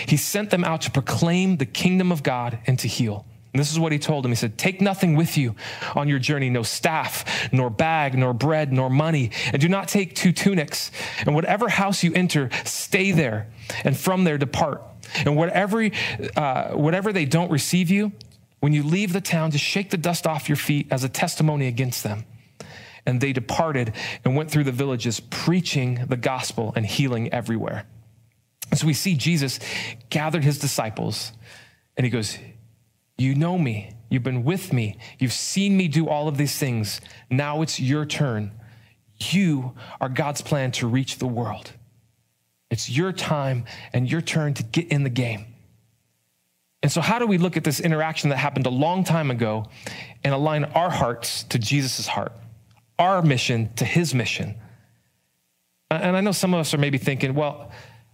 He 0.07 0.17
sent 0.17 0.49
them 0.49 0.63
out 0.63 0.81
to 0.81 0.91
proclaim 0.91 1.57
the 1.57 1.65
kingdom 1.65 2.11
of 2.11 2.23
God 2.23 2.59
and 2.67 2.77
to 2.79 2.87
heal. 2.87 3.25
And 3.53 3.59
this 3.59 3.71
is 3.71 3.79
what 3.79 3.91
he 3.91 3.99
told 3.99 4.25
him. 4.25 4.31
He 4.31 4.35
said, 4.35 4.57
Take 4.57 4.79
nothing 4.79 5.15
with 5.15 5.37
you 5.37 5.55
on 5.95 6.07
your 6.07 6.19
journey 6.19 6.49
no 6.49 6.63
staff, 6.63 7.51
nor 7.51 7.69
bag, 7.69 8.17
nor 8.17 8.33
bread, 8.33 8.71
nor 8.71 8.89
money, 8.89 9.31
and 9.51 9.61
do 9.61 9.67
not 9.67 9.89
take 9.89 10.15
two 10.15 10.31
tunics. 10.31 10.91
And 11.25 11.35
whatever 11.35 11.67
house 11.67 12.03
you 12.03 12.13
enter, 12.13 12.49
stay 12.63 13.11
there, 13.11 13.47
and 13.83 13.97
from 13.97 14.23
there 14.23 14.37
depart. 14.37 14.81
And 15.25 15.35
whatever, 15.35 15.89
uh, 16.37 16.69
whatever 16.69 17.11
they 17.11 17.25
don't 17.25 17.51
receive 17.51 17.89
you, 17.89 18.13
when 18.61 18.73
you 18.73 18.83
leave 18.83 19.11
the 19.11 19.21
town, 19.21 19.51
just 19.51 19.65
shake 19.65 19.89
the 19.89 19.97
dust 19.97 20.25
off 20.25 20.47
your 20.47 20.55
feet 20.55 20.87
as 20.91 21.03
a 21.03 21.09
testimony 21.09 21.67
against 21.67 22.03
them. 22.03 22.23
And 23.05 23.19
they 23.19 23.33
departed 23.33 23.93
and 24.23 24.35
went 24.35 24.51
through 24.51 24.63
the 24.63 24.71
villages, 24.71 25.19
preaching 25.19 26.05
the 26.07 26.15
gospel 26.15 26.71
and 26.75 26.85
healing 26.85 27.33
everywhere. 27.33 27.85
So 28.75 28.87
we 28.87 28.93
see 28.93 29.15
Jesus 29.15 29.59
gathered 30.09 30.43
his 30.43 30.59
disciples, 30.59 31.33
and 31.97 32.05
he 32.05 32.09
goes, 32.09 32.37
You 33.21 33.35
know 33.35 33.57
me. 33.57 33.91
You've 34.09 34.23
been 34.23 34.43
with 34.43 34.73
me. 34.73 34.97
You've 35.19 35.33
seen 35.33 35.77
me 35.77 35.87
do 35.87 36.09
all 36.09 36.27
of 36.27 36.37
these 36.37 36.57
things. 36.57 37.01
Now 37.29 37.61
it's 37.61 37.79
your 37.79 38.05
turn. 38.05 38.51
You 39.19 39.73
are 39.99 40.09
God's 40.09 40.41
plan 40.41 40.71
to 40.73 40.87
reach 40.87 41.17
the 41.17 41.27
world. 41.27 41.71
It's 42.69 42.89
your 42.89 43.11
time 43.11 43.65
and 43.93 44.09
your 44.09 44.21
turn 44.21 44.53
to 44.55 44.63
get 44.63 44.87
in 44.87 45.03
the 45.03 45.09
game. 45.09 45.45
And 46.83 46.91
so, 46.91 46.99
how 46.99 47.19
do 47.19 47.27
we 47.27 47.37
look 47.37 47.57
at 47.57 47.63
this 47.63 47.79
interaction 47.79 48.31
that 48.31 48.37
happened 48.37 48.65
a 48.65 48.71
long 48.71 49.03
time 49.03 49.29
ago 49.29 49.67
and 50.23 50.33
align 50.33 50.63
our 50.63 50.89
hearts 50.89 51.43
to 51.43 51.59
Jesus' 51.59 52.07
heart? 52.07 52.33
our 53.01 53.21
mission 53.23 53.73
to 53.75 53.83
his 53.83 54.13
mission. 54.13 54.55
And 55.89 56.15
I 56.15 56.21
know 56.21 56.31
some 56.31 56.53
of 56.53 56.59
us 56.59 56.73
are 56.73 56.77
maybe 56.77 56.97
thinking, 56.97 57.33
well, 57.33 57.71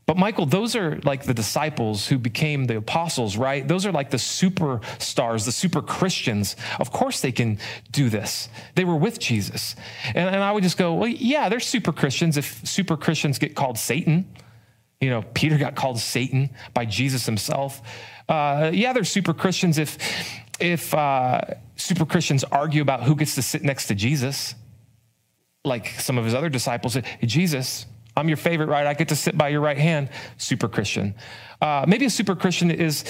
but 0.08 0.16
Michael, 0.16 0.46
those 0.46 0.74
are 0.78 1.00
like 1.04 1.24
the 1.24 1.34
disciples 1.34 2.08
who 2.08 2.18
became 2.18 2.66
the 2.66 2.78
apostles, 2.78 3.36
right? 3.36 3.68
Those 3.68 3.86
are 3.86 3.92
like 3.92 4.10
the 4.10 4.18
superstars, 4.18 5.44
the 5.44 5.52
super 5.52 5.82
Christians. 5.82 6.56
Of 6.80 6.92
course 6.92 7.20
they 7.20 7.34
can 7.34 7.60
do 7.92 8.10
this. 8.10 8.48
They 8.76 8.86
were 8.86 8.96
with 8.96 9.20
Jesus. 9.20 9.76
And, 10.16 10.34
and 10.34 10.42
I 10.42 10.54
would 10.54 10.64
just 10.64 10.78
go, 10.78 10.94
well, 10.94 11.10
yeah, 11.10 11.50
they're 11.50 11.60
super 11.60 11.92
Christians 11.92 12.38
if 12.38 12.66
super 12.66 12.96
Christians 12.96 13.38
get 13.38 13.54
called 13.54 13.78
Satan. 13.78 14.34
You 15.02 15.10
know, 15.10 15.24
Peter 15.34 15.58
got 15.58 15.76
called 15.76 16.00
Satan 16.00 16.52
by 16.74 16.86
Jesus 16.86 17.26
himself. 17.26 17.82
Uh, 18.30 18.72
yeah, 18.74 18.94
they're 18.94 19.04
super 19.04 19.34
Christians 19.34 19.78
if, 19.78 19.98
if 20.62 20.94
uh, 20.94 21.42
super 21.76 22.06
Christians 22.06 22.46
argue 22.46 22.82
about 22.82 23.04
who 23.04 23.14
gets 23.14 23.36
to 23.36 23.42
sit 23.42 23.62
next 23.62 23.88
to 23.88 23.96
Jesus 23.96 24.56
like 25.68 25.88
some 26.00 26.18
of 26.18 26.26
his 26.26 26.34
other 26.34 26.50
disciples 26.50 26.98
Jesus, 27.22 27.86
I'm 28.18 28.28
your 28.28 28.38
favorite, 28.38 28.68
right? 28.68 28.88
I 28.88 28.94
get 28.94 29.10
to 29.10 29.16
sit 29.16 29.38
by 29.38 29.50
your 29.50 29.62
right 29.62 29.78
hand. 29.78 30.10
Super 30.38 30.68
Christian. 30.68 31.16
Uh, 31.62 31.86
maybe 31.88 32.06
a 32.06 32.10
super 32.10 32.36
Christian 32.36 32.72
is 32.72 33.06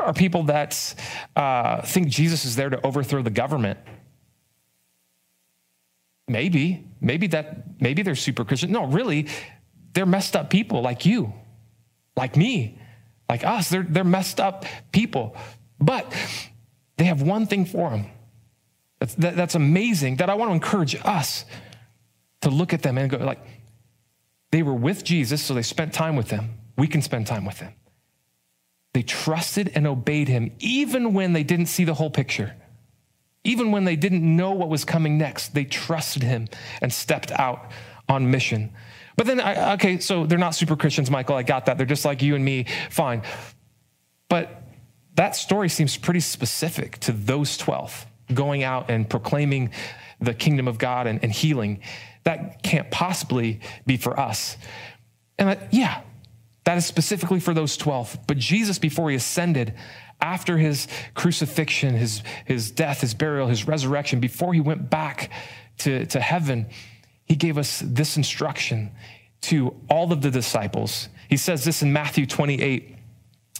are 0.00 0.12
people 0.12 0.42
that 0.44 0.94
uh, 1.36 1.82
think 1.82 2.08
Jesus 2.08 2.44
is 2.44 2.56
there 2.56 2.68
to 2.68 2.84
overthrow 2.84 3.22
the 3.22 3.30
government. 3.30 3.78
Maybe, 6.26 6.84
maybe 7.00 7.28
that, 7.28 7.80
maybe 7.80 8.02
they're 8.02 8.14
super 8.14 8.44
Christian. 8.44 8.72
No, 8.72 8.86
really, 8.86 9.28
they're 9.92 10.06
messed 10.06 10.34
up 10.34 10.50
people 10.50 10.82
like 10.82 11.06
you, 11.06 11.32
like 12.16 12.36
me, 12.36 12.78
like 13.28 13.44
us. 13.44 13.68
They're 13.68 13.82
they're 13.82 14.04
messed 14.04 14.40
up 14.40 14.64
people, 14.90 15.36
but 15.78 16.12
they 16.96 17.04
have 17.04 17.22
one 17.22 17.46
thing 17.46 17.66
for 17.66 17.90
them. 17.90 18.06
That's, 18.98 19.14
that, 19.16 19.36
that's 19.36 19.54
amazing. 19.54 20.16
That 20.16 20.30
I 20.30 20.34
want 20.34 20.50
to 20.50 20.54
encourage 20.54 20.96
us 21.04 21.44
to 22.40 22.50
look 22.50 22.72
at 22.72 22.82
them 22.82 22.98
and 22.98 23.10
go, 23.10 23.18
like, 23.18 23.40
they 24.54 24.62
were 24.62 24.72
with 24.72 25.02
Jesus, 25.02 25.42
so 25.42 25.52
they 25.52 25.62
spent 25.62 25.92
time 25.92 26.14
with 26.14 26.30
him. 26.30 26.50
We 26.78 26.86
can 26.86 27.02
spend 27.02 27.26
time 27.26 27.44
with 27.44 27.58
him. 27.58 27.72
They 28.92 29.02
trusted 29.02 29.72
and 29.74 29.84
obeyed 29.84 30.28
him, 30.28 30.52
even 30.60 31.12
when 31.12 31.32
they 31.32 31.42
didn't 31.42 31.66
see 31.66 31.82
the 31.82 31.94
whole 31.94 32.08
picture. 32.08 32.54
Even 33.42 33.72
when 33.72 33.82
they 33.82 33.96
didn't 33.96 34.22
know 34.22 34.52
what 34.52 34.68
was 34.68 34.84
coming 34.84 35.18
next, 35.18 35.54
they 35.54 35.64
trusted 35.64 36.22
him 36.22 36.46
and 36.80 36.92
stepped 36.92 37.32
out 37.32 37.72
on 38.08 38.30
mission. 38.30 38.72
But 39.16 39.26
then, 39.26 39.40
I, 39.40 39.72
okay, 39.72 39.98
so 39.98 40.24
they're 40.24 40.38
not 40.38 40.54
super 40.54 40.76
Christians, 40.76 41.10
Michael. 41.10 41.34
I 41.34 41.42
got 41.42 41.66
that. 41.66 41.76
They're 41.76 41.84
just 41.84 42.04
like 42.04 42.22
you 42.22 42.36
and 42.36 42.44
me. 42.44 42.66
Fine. 42.90 43.22
But 44.28 44.62
that 45.16 45.34
story 45.34 45.68
seems 45.68 45.96
pretty 45.96 46.20
specific 46.20 46.98
to 47.00 47.10
those 47.10 47.56
12 47.56 48.06
going 48.32 48.62
out 48.62 48.88
and 48.88 49.10
proclaiming 49.10 49.72
the 50.20 50.32
kingdom 50.32 50.68
of 50.68 50.78
God 50.78 51.08
and, 51.08 51.24
and 51.24 51.32
healing 51.32 51.80
that 52.24 52.62
can't 52.62 52.90
possibly 52.90 53.60
be 53.86 53.96
for 53.96 54.18
us. 54.18 54.56
And 55.38 55.50
I, 55.50 55.68
yeah, 55.70 56.02
that 56.64 56.78
is 56.78 56.86
specifically 56.86 57.40
for 57.40 57.54
those 57.54 57.76
12. 57.76 58.18
But 58.26 58.38
Jesus, 58.38 58.78
before 58.78 59.10
he 59.10 59.16
ascended, 59.16 59.74
after 60.20 60.56
his 60.56 60.88
crucifixion, 61.14 61.94
his, 61.94 62.22
his 62.46 62.70
death, 62.70 63.02
his 63.02 63.14
burial, 63.14 63.48
his 63.48 63.68
resurrection, 63.68 64.20
before 64.20 64.54
he 64.54 64.60
went 64.60 64.88
back 64.88 65.30
to, 65.78 66.06
to 66.06 66.20
heaven, 66.20 66.66
he 67.26 67.36
gave 67.36 67.58
us 67.58 67.82
this 67.84 68.16
instruction 68.16 68.90
to 69.42 69.74
all 69.90 70.12
of 70.12 70.22
the 70.22 70.30
disciples. 70.30 71.08
He 71.28 71.36
says 71.36 71.64
this 71.64 71.82
in 71.82 71.92
Matthew 71.92 72.26
28 72.26 72.92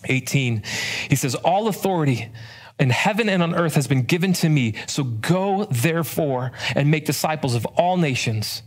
18. 0.06 0.62
He 1.08 1.16
says, 1.16 1.34
All 1.34 1.68
authority 1.68 2.30
in 2.78 2.90
heaven 2.90 3.28
and 3.28 3.42
on 3.42 3.54
earth 3.54 3.74
has 3.74 3.86
been 3.86 4.02
given 4.02 4.32
to 4.34 4.48
me. 4.48 4.74
So 4.86 5.04
go, 5.04 5.66
therefore, 5.70 6.52
and 6.74 6.90
make 6.90 7.04
disciples 7.04 7.54
of 7.54 7.64
all 7.66 7.96
nations, 7.96 8.62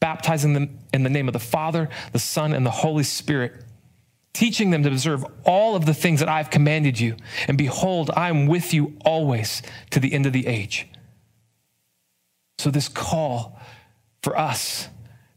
baptizing 0.00 0.52
them 0.52 0.78
in 0.92 1.02
the 1.04 1.10
name 1.10 1.28
of 1.28 1.32
the 1.32 1.38
Father, 1.38 1.88
the 2.12 2.18
Son, 2.18 2.52
and 2.52 2.66
the 2.66 2.70
Holy 2.70 3.04
Spirit, 3.04 3.64
teaching 4.32 4.70
them 4.70 4.82
to 4.82 4.88
observe 4.88 5.24
all 5.44 5.76
of 5.76 5.86
the 5.86 5.94
things 5.94 6.20
that 6.20 6.28
I've 6.28 6.50
commanded 6.50 6.98
you. 6.98 7.16
And 7.46 7.56
behold, 7.56 8.10
I 8.16 8.28
am 8.30 8.46
with 8.46 8.74
you 8.74 8.96
always 9.04 9.62
to 9.90 10.00
the 10.00 10.12
end 10.12 10.26
of 10.26 10.32
the 10.32 10.46
age. 10.46 10.88
So, 12.58 12.70
this 12.70 12.88
call 12.88 13.60
for 14.22 14.38
us 14.38 14.88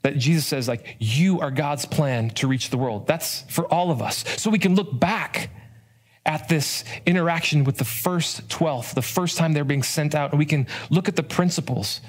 that 0.06 0.18
Jesus 0.18 0.46
says, 0.46 0.68
like, 0.68 0.98
you 1.00 1.40
are 1.40 1.50
God's 1.50 1.88
plan 1.88 2.30
to 2.32 2.48
reach 2.48 2.70
the 2.70 2.78
world. 2.78 3.08
That's 3.08 3.42
for 3.50 3.66
all 3.74 3.90
of 3.90 4.04
us. 4.04 4.24
So 4.40 4.52
we 4.52 4.60
can 4.60 4.76
look 4.76 5.00
back 5.00 5.50
at 6.26 6.50
this 6.50 6.84
interaction 7.06 7.64
with 7.64 7.78
the 7.78 7.86
first 7.86 8.50
12, 8.50 8.96
the 8.96 9.02
first 9.02 9.38
time 9.38 9.54
they're 9.54 9.64
being 9.64 9.84
sent 9.84 10.16
out, 10.16 10.32
and 10.32 10.40
we 10.40 10.46
can 10.46 10.68
look 10.90 11.08
at 11.08 11.16
the 11.16 11.24
principles 11.24 12.02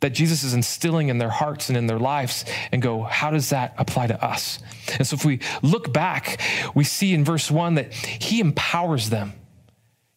that 0.00 0.10
Jesus 0.10 0.42
is 0.42 0.52
instilling 0.52 1.08
in 1.08 1.18
their 1.18 1.30
hearts 1.30 1.68
and 1.68 1.78
in 1.78 1.86
their 1.86 1.98
lives 1.98 2.44
and 2.72 2.82
go, 2.82 3.04
how 3.04 3.30
does 3.30 3.50
that 3.50 3.74
apply 3.78 4.08
to 4.08 4.24
us? 4.24 4.58
And 4.98 5.06
so 5.06 5.14
if 5.14 5.24
we 5.24 5.40
look 5.62 5.92
back, 5.92 6.40
we 6.74 6.84
see 6.84 7.14
in 7.14 7.24
verse 7.24 7.50
one 7.50 7.76
that 7.76 7.94
he 7.94 8.40
empowers 8.40 9.10
them. 9.10 9.32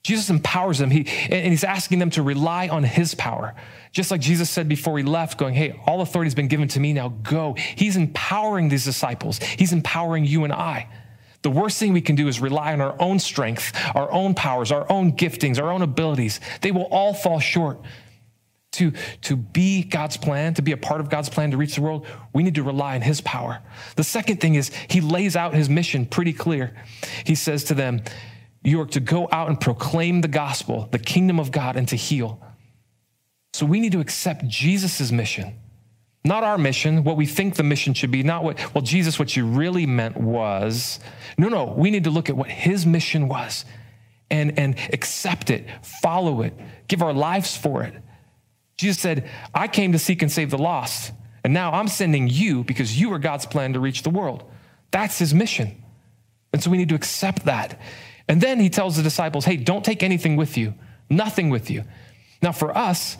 Jesus 0.03 0.29
empowers 0.29 0.77
them. 0.77 0.91
He, 0.91 1.07
and 1.31 1.47
he's 1.47 1.63
asking 1.63 1.99
them 1.99 2.11
to 2.11 2.21
rely 2.21 2.67
on 2.67 2.83
his 2.83 3.15
power. 3.15 3.55
Just 3.91 4.11
like 4.11 4.21
Jesus 4.21 4.49
said 4.49 4.67
before 4.67 4.97
he 4.97 5.03
left, 5.03 5.39
going, 5.39 5.55
Hey, 5.55 5.79
all 5.87 6.01
authority 6.01 6.27
has 6.27 6.35
been 6.35 6.47
given 6.47 6.67
to 6.69 6.79
me, 6.79 6.93
now 6.93 7.09
go. 7.09 7.53
He's 7.53 7.95
empowering 7.95 8.69
these 8.69 8.85
disciples, 8.85 9.39
he's 9.39 9.73
empowering 9.73 10.25
you 10.25 10.43
and 10.43 10.53
I. 10.53 10.87
The 11.45 11.51
worst 11.51 11.77
thing 11.77 11.93
we 11.93 12.01
can 12.01 12.15
do 12.15 12.27
is 12.27 12.39
rely 12.39 12.73
on 12.73 12.81
our 12.81 12.99
own 12.99 13.19
strength, 13.19 13.71
our 13.93 14.11
own 14.11 14.33
powers, 14.33 14.71
our 14.71 14.91
own 14.91 15.11
giftings, 15.11 15.61
our 15.61 15.71
own 15.71 15.83
abilities. 15.83 16.39
They 16.61 16.71
will 16.71 16.85
all 16.85 17.13
fall 17.13 17.39
short. 17.39 17.79
To, 18.71 18.91
to 19.21 19.35
be 19.35 19.83
God's 19.83 20.17
plan, 20.17 20.55
to 20.55 20.63
be 20.63 20.71
a 20.71 20.77
part 20.77 21.01
of 21.01 21.11
God's 21.11 21.29
plan 21.29 21.51
to 21.51 21.57
reach 21.57 21.75
the 21.75 21.83
world, 21.83 22.07
we 22.33 22.41
need 22.41 22.55
to 22.55 22.63
rely 22.63 22.95
on 22.95 23.01
His 23.01 23.21
power. 23.21 23.61
The 23.95 24.03
second 24.03 24.41
thing 24.41 24.55
is 24.55 24.71
He 24.89 25.01
lays 25.01 25.35
out 25.35 25.53
His 25.53 25.69
mission 25.69 26.07
pretty 26.07 26.33
clear. 26.33 26.73
He 27.23 27.35
says 27.35 27.63
to 27.65 27.75
them, 27.75 28.01
You 28.63 28.81
are 28.81 28.87
to 28.87 28.99
go 28.99 29.29
out 29.31 29.47
and 29.47 29.61
proclaim 29.61 30.21
the 30.21 30.27
gospel, 30.27 30.89
the 30.91 30.97
kingdom 30.97 31.39
of 31.39 31.51
God, 31.51 31.75
and 31.75 31.87
to 31.89 31.95
heal. 31.95 32.41
So 33.53 33.67
we 33.67 33.79
need 33.79 33.91
to 33.91 33.99
accept 33.99 34.47
Jesus' 34.47 35.11
mission, 35.11 35.53
not 36.25 36.43
our 36.43 36.57
mission, 36.57 37.03
what 37.03 37.17
we 37.17 37.25
think 37.25 37.55
the 37.55 37.63
mission 37.63 37.93
should 37.93 38.11
be, 38.11 38.23
not 38.23 38.43
what, 38.43 38.73
well, 38.73 38.81
Jesus, 38.81 39.19
what 39.19 39.35
you 39.37 39.45
really 39.45 39.85
meant 39.85 40.17
was. 40.17 40.99
No, 41.37 41.49
no, 41.49 41.65
we 41.65 41.91
need 41.91 42.05
to 42.05 42.09
look 42.09 42.29
at 42.29 42.35
what 42.35 42.49
his 42.49 42.85
mission 42.85 43.27
was 43.27 43.63
and, 44.31 44.57
and 44.57 44.75
accept 44.91 45.51
it, 45.51 45.67
follow 45.83 46.41
it, 46.41 46.53
give 46.87 47.03
our 47.03 47.13
lives 47.13 47.55
for 47.55 47.83
it. 47.83 47.93
Jesus 48.77 48.99
said, 48.99 49.29
I 49.53 49.67
came 49.67 49.91
to 49.91 49.99
seek 49.99 50.21
and 50.21 50.31
save 50.31 50.49
the 50.49 50.57
lost, 50.57 51.13
and 51.43 51.53
now 51.53 51.71
I'm 51.71 51.87
sending 51.87 52.27
you 52.27 52.63
because 52.63 52.99
you 52.99 53.13
are 53.13 53.19
God's 53.19 53.45
plan 53.45 53.73
to 53.73 53.79
reach 53.79 54.01
the 54.01 54.09
world. 54.09 54.43
That's 54.91 55.19
his 55.19 55.33
mission. 55.33 55.83
And 56.51 56.63
so 56.63 56.71
we 56.71 56.77
need 56.77 56.89
to 56.89 56.95
accept 56.95 57.45
that. 57.45 57.79
And 58.27 58.41
then 58.41 58.59
he 58.59 58.69
tells 58.69 58.97
the 58.97 59.03
disciples, 59.03 59.45
hey, 59.45 59.57
don't 59.57 59.85
take 59.85 60.01
anything 60.01 60.35
with 60.35 60.57
you, 60.57 60.73
nothing 61.09 61.51
with 61.51 61.69
you. 61.69 61.83
Now, 62.41 62.51
for 62.51 62.75
us, 62.75 63.17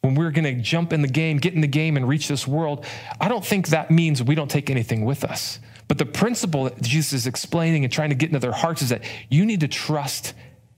when 0.00 0.14
we're 0.14 0.30
going 0.30 0.44
to 0.44 0.62
jump 0.62 0.92
in 0.92 1.02
the 1.02 1.08
game, 1.08 1.38
get 1.38 1.54
in 1.54 1.60
the 1.60 1.66
game, 1.66 1.96
and 1.96 2.08
reach 2.08 2.28
this 2.28 2.46
world, 2.46 2.84
I 3.20 3.28
don't 3.28 3.44
think 3.44 3.68
that 3.68 3.90
means 3.90 4.22
we 4.22 4.34
don't 4.34 4.50
take 4.50 4.70
anything 4.70 5.04
with 5.04 5.24
us. 5.24 5.58
But 5.88 5.98
the 5.98 6.06
principle 6.06 6.64
that 6.64 6.80
Jesus 6.80 7.12
is 7.12 7.26
explaining 7.26 7.84
and 7.84 7.92
trying 7.92 8.10
to 8.10 8.14
get 8.14 8.28
into 8.28 8.38
their 8.38 8.52
hearts 8.52 8.80
is 8.80 8.90
that 8.90 9.02
you 9.28 9.44
need 9.44 9.60
to 9.60 9.68
trust 9.68 10.34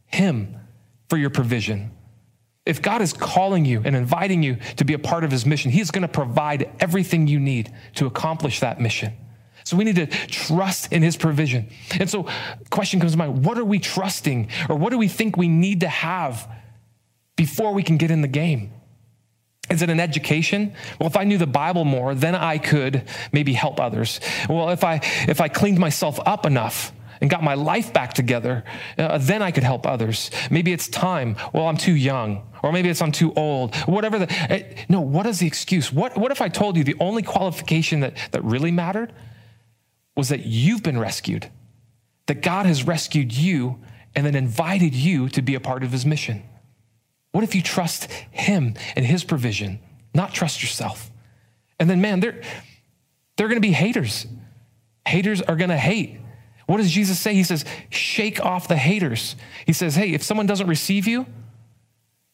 Him 0.06 0.56
for 1.08 1.16
your 1.16 1.30
provision. 1.30 1.92
If 2.64 2.80
God 2.80 3.02
is 3.02 3.12
calling 3.12 3.64
you 3.64 3.82
and 3.84 3.94
inviting 3.94 4.42
you 4.42 4.56
to 4.76 4.84
be 4.84 4.94
a 4.94 4.98
part 4.98 5.24
of 5.24 5.30
His 5.30 5.46
mission, 5.46 5.70
He's 5.70 5.90
going 5.90 6.02
to 6.02 6.08
provide 6.08 6.70
everything 6.80 7.26
you 7.26 7.38
need 7.38 7.72
to 7.96 8.06
accomplish 8.06 8.60
that 8.60 8.80
mission. 8.80 9.12
So 9.64 9.76
we 9.76 9.84
need 9.84 9.96
to 9.96 10.06
trust 10.06 10.92
in 10.92 11.02
his 11.02 11.16
provision. 11.16 11.68
And 11.98 12.10
so 12.10 12.26
question 12.70 12.98
comes 12.98 13.12
to 13.12 13.18
mind, 13.18 13.44
what 13.44 13.58
are 13.58 13.64
we 13.64 13.78
trusting 13.78 14.48
or 14.68 14.76
what 14.76 14.90
do 14.90 14.98
we 14.98 15.08
think 15.08 15.36
we 15.36 15.48
need 15.48 15.80
to 15.80 15.88
have 15.88 16.48
before 17.36 17.72
we 17.72 17.82
can 17.82 17.96
get 17.96 18.10
in 18.10 18.22
the 18.22 18.28
game? 18.28 18.72
Is 19.72 19.80
it 19.80 19.88
an 19.88 20.00
education? 20.00 20.74
Well, 21.00 21.06
if 21.08 21.16
I 21.16 21.24
knew 21.24 21.38
the 21.38 21.46
Bible 21.46 21.86
more, 21.86 22.14
then 22.14 22.34
I 22.34 22.58
could 22.58 23.08
maybe 23.32 23.54
help 23.54 23.80
others. 23.80 24.20
Well, 24.46 24.68
if 24.68 24.84
I 24.84 25.00
if 25.26 25.40
I 25.40 25.48
cleaned 25.48 25.78
myself 25.78 26.20
up 26.26 26.44
enough 26.44 26.92
and 27.22 27.30
got 27.30 27.42
my 27.42 27.54
life 27.54 27.90
back 27.90 28.12
together, 28.12 28.64
uh, 28.98 29.16
then 29.16 29.40
I 29.40 29.50
could 29.50 29.62
help 29.62 29.86
others. 29.86 30.30
Maybe 30.50 30.74
it's 30.74 30.88
time. 30.88 31.36
Well, 31.54 31.68
I'm 31.68 31.78
too 31.78 31.96
young, 31.96 32.46
or 32.62 32.70
maybe 32.70 32.90
it's 32.90 33.00
I'm 33.00 33.12
too 33.12 33.32
old. 33.32 33.74
Whatever 33.86 34.18
the 34.18 34.28
uh, 34.50 34.82
no. 34.90 35.00
What 35.00 35.24
is 35.24 35.38
the 35.38 35.46
excuse? 35.46 35.90
What 35.90 36.18
what 36.18 36.30
if 36.30 36.42
I 36.42 36.48
told 36.48 36.76
you 36.76 36.84
the 36.84 36.96
only 37.00 37.22
qualification 37.22 38.00
that 38.00 38.14
that 38.32 38.44
really 38.44 38.72
mattered 38.72 39.14
was 40.14 40.28
that 40.28 40.44
you've 40.44 40.82
been 40.82 40.98
rescued, 40.98 41.50
that 42.26 42.42
God 42.42 42.66
has 42.66 42.86
rescued 42.86 43.32
you, 43.32 43.80
and 44.14 44.26
then 44.26 44.34
invited 44.34 44.94
you 44.94 45.30
to 45.30 45.40
be 45.40 45.54
a 45.54 45.60
part 45.60 45.82
of 45.82 45.92
His 45.92 46.04
mission. 46.04 46.42
What 47.32 47.44
if 47.44 47.54
you 47.54 47.62
trust 47.62 48.10
Him 48.30 48.74
and 48.94 49.04
His 49.04 49.24
provision, 49.24 49.80
not 50.14 50.32
trust 50.32 50.62
yourself? 50.62 51.10
And 51.80 51.90
then, 51.90 52.00
man, 52.00 52.20
they're, 52.20 52.40
they're 53.36 53.48
going 53.48 53.60
to 53.60 53.66
be 53.66 53.72
haters. 53.72 54.26
Haters 55.06 55.42
are 55.42 55.56
going 55.56 55.70
to 55.70 55.76
hate. 55.76 56.18
What 56.66 56.76
does 56.76 56.90
Jesus 56.90 57.18
say? 57.18 57.34
He 57.34 57.42
says, 57.42 57.64
shake 57.90 58.40
off 58.40 58.68
the 58.68 58.76
haters. 58.76 59.34
He 59.66 59.72
says, 59.72 59.96
hey, 59.96 60.12
if 60.12 60.22
someone 60.22 60.46
doesn't 60.46 60.68
receive 60.68 61.08
you, 61.08 61.26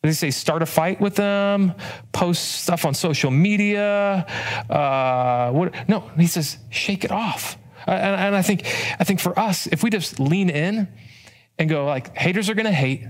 they 0.02 0.12
say 0.12 0.30
start 0.30 0.62
a 0.62 0.66
fight 0.66 1.00
with 1.00 1.16
them, 1.16 1.74
post 2.12 2.62
stuff 2.62 2.84
on 2.84 2.94
social 2.94 3.30
media. 3.30 4.26
Uh, 4.70 5.50
what? 5.50 5.88
No, 5.88 6.00
he 6.16 6.26
says 6.26 6.58
shake 6.70 7.04
it 7.04 7.10
off. 7.10 7.58
And, 7.86 8.16
and 8.20 8.36
I 8.36 8.42
think, 8.42 8.64
I 9.00 9.04
think 9.04 9.18
for 9.18 9.36
us, 9.38 9.66
if 9.66 9.82
we 9.82 9.90
just 9.90 10.20
lean 10.20 10.50
in 10.50 10.88
and 11.58 11.68
go 11.68 11.84
like, 11.86 12.16
haters 12.16 12.48
are 12.48 12.54
going 12.54 12.66
to 12.66 12.72
hate, 12.72 13.02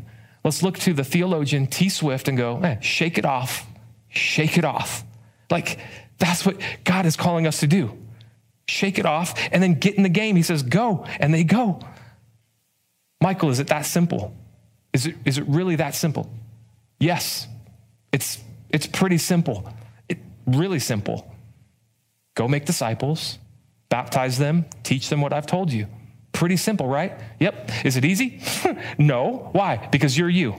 Let's 0.44 0.62
look 0.62 0.78
to 0.78 0.92
the 0.92 1.04
theologian 1.04 1.66
T. 1.66 1.88
Swift 1.88 2.28
and 2.28 2.38
go, 2.38 2.58
man, 2.58 2.80
shake 2.80 3.18
it 3.18 3.24
off, 3.24 3.66
shake 4.08 4.56
it 4.56 4.64
off. 4.64 5.04
Like, 5.50 5.78
that's 6.18 6.44
what 6.44 6.60
God 6.84 7.06
is 7.06 7.16
calling 7.16 7.46
us 7.46 7.60
to 7.60 7.66
do. 7.66 7.96
Shake 8.66 8.98
it 8.98 9.06
off 9.06 9.34
and 9.50 9.62
then 9.62 9.74
get 9.74 9.94
in 9.94 10.02
the 10.02 10.08
game. 10.08 10.36
He 10.36 10.42
says, 10.42 10.62
go, 10.62 11.04
and 11.18 11.32
they 11.32 11.44
go. 11.44 11.80
Michael, 13.20 13.50
is 13.50 13.58
it 13.58 13.68
that 13.68 13.86
simple? 13.86 14.36
Is 14.92 15.06
it, 15.06 15.16
is 15.24 15.38
it 15.38 15.44
really 15.48 15.76
that 15.76 15.94
simple? 15.94 16.30
Yes, 17.00 17.46
it's, 18.12 18.38
it's 18.70 18.86
pretty 18.86 19.18
simple. 19.18 19.70
It, 20.08 20.18
really 20.46 20.78
simple. 20.78 21.32
Go 22.34 22.46
make 22.48 22.64
disciples, 22.64 23.38
baptize 23.88 24.38
them, 24.38 24.66
teach 24.82 25.08
them 25.08 25.20
what 25.20 25.32
I've 25.32 25.46
told 25.46 25.72
you. 25.72 25.86
Pretty 26.38 26.56
simple, 26.56 26.86
right? 26.86 27.18
Yep. 27.40 27.84
Is 27.84 27.96
it 27.96 28.04
easy? 28.04 28.40
no. 28.98 29.48
Why? 29.50 29.88
Because 29.90 30.16
you're 30.16 30.28
you. 30.28 30.54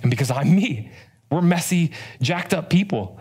And 0.00 0.10
because 0.10 0.30
I'm 0.30 0.56
me. 0.56 0.90
We're 1.30 1.42
messy, 1.42 1.92
jacked 2.22 2.54
up 2.54 2.70
people. 2.70 3.20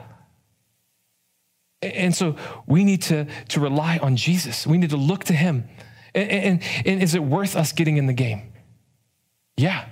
And 1.81 2.15
so 2.15 2.37
we 2.67 2.85
need 2.85 3.01
to, 3.01 3.25
to 3.49 3.59
rely 3.59 3.97
on 3.97 4.15
Jesus. 4.15 4.65
We 4.65 4.77
need 4.77 4.91
to 4.91 4.95
look 4.97 5.25
to 5.25 5.33
him. 5.33 5.67
And, 6.15 6.31
and, 6.31 6.63
and 6.85 7.03
is 7.03 7.15
it 7.15 7.21
worth 7.21 7.57
us 7.57 7.73
getting 7.73 7.97
in 7.97 8.05
the 8.05 8.13
game? 8.13 8.53
Yeah. 9.57 9.89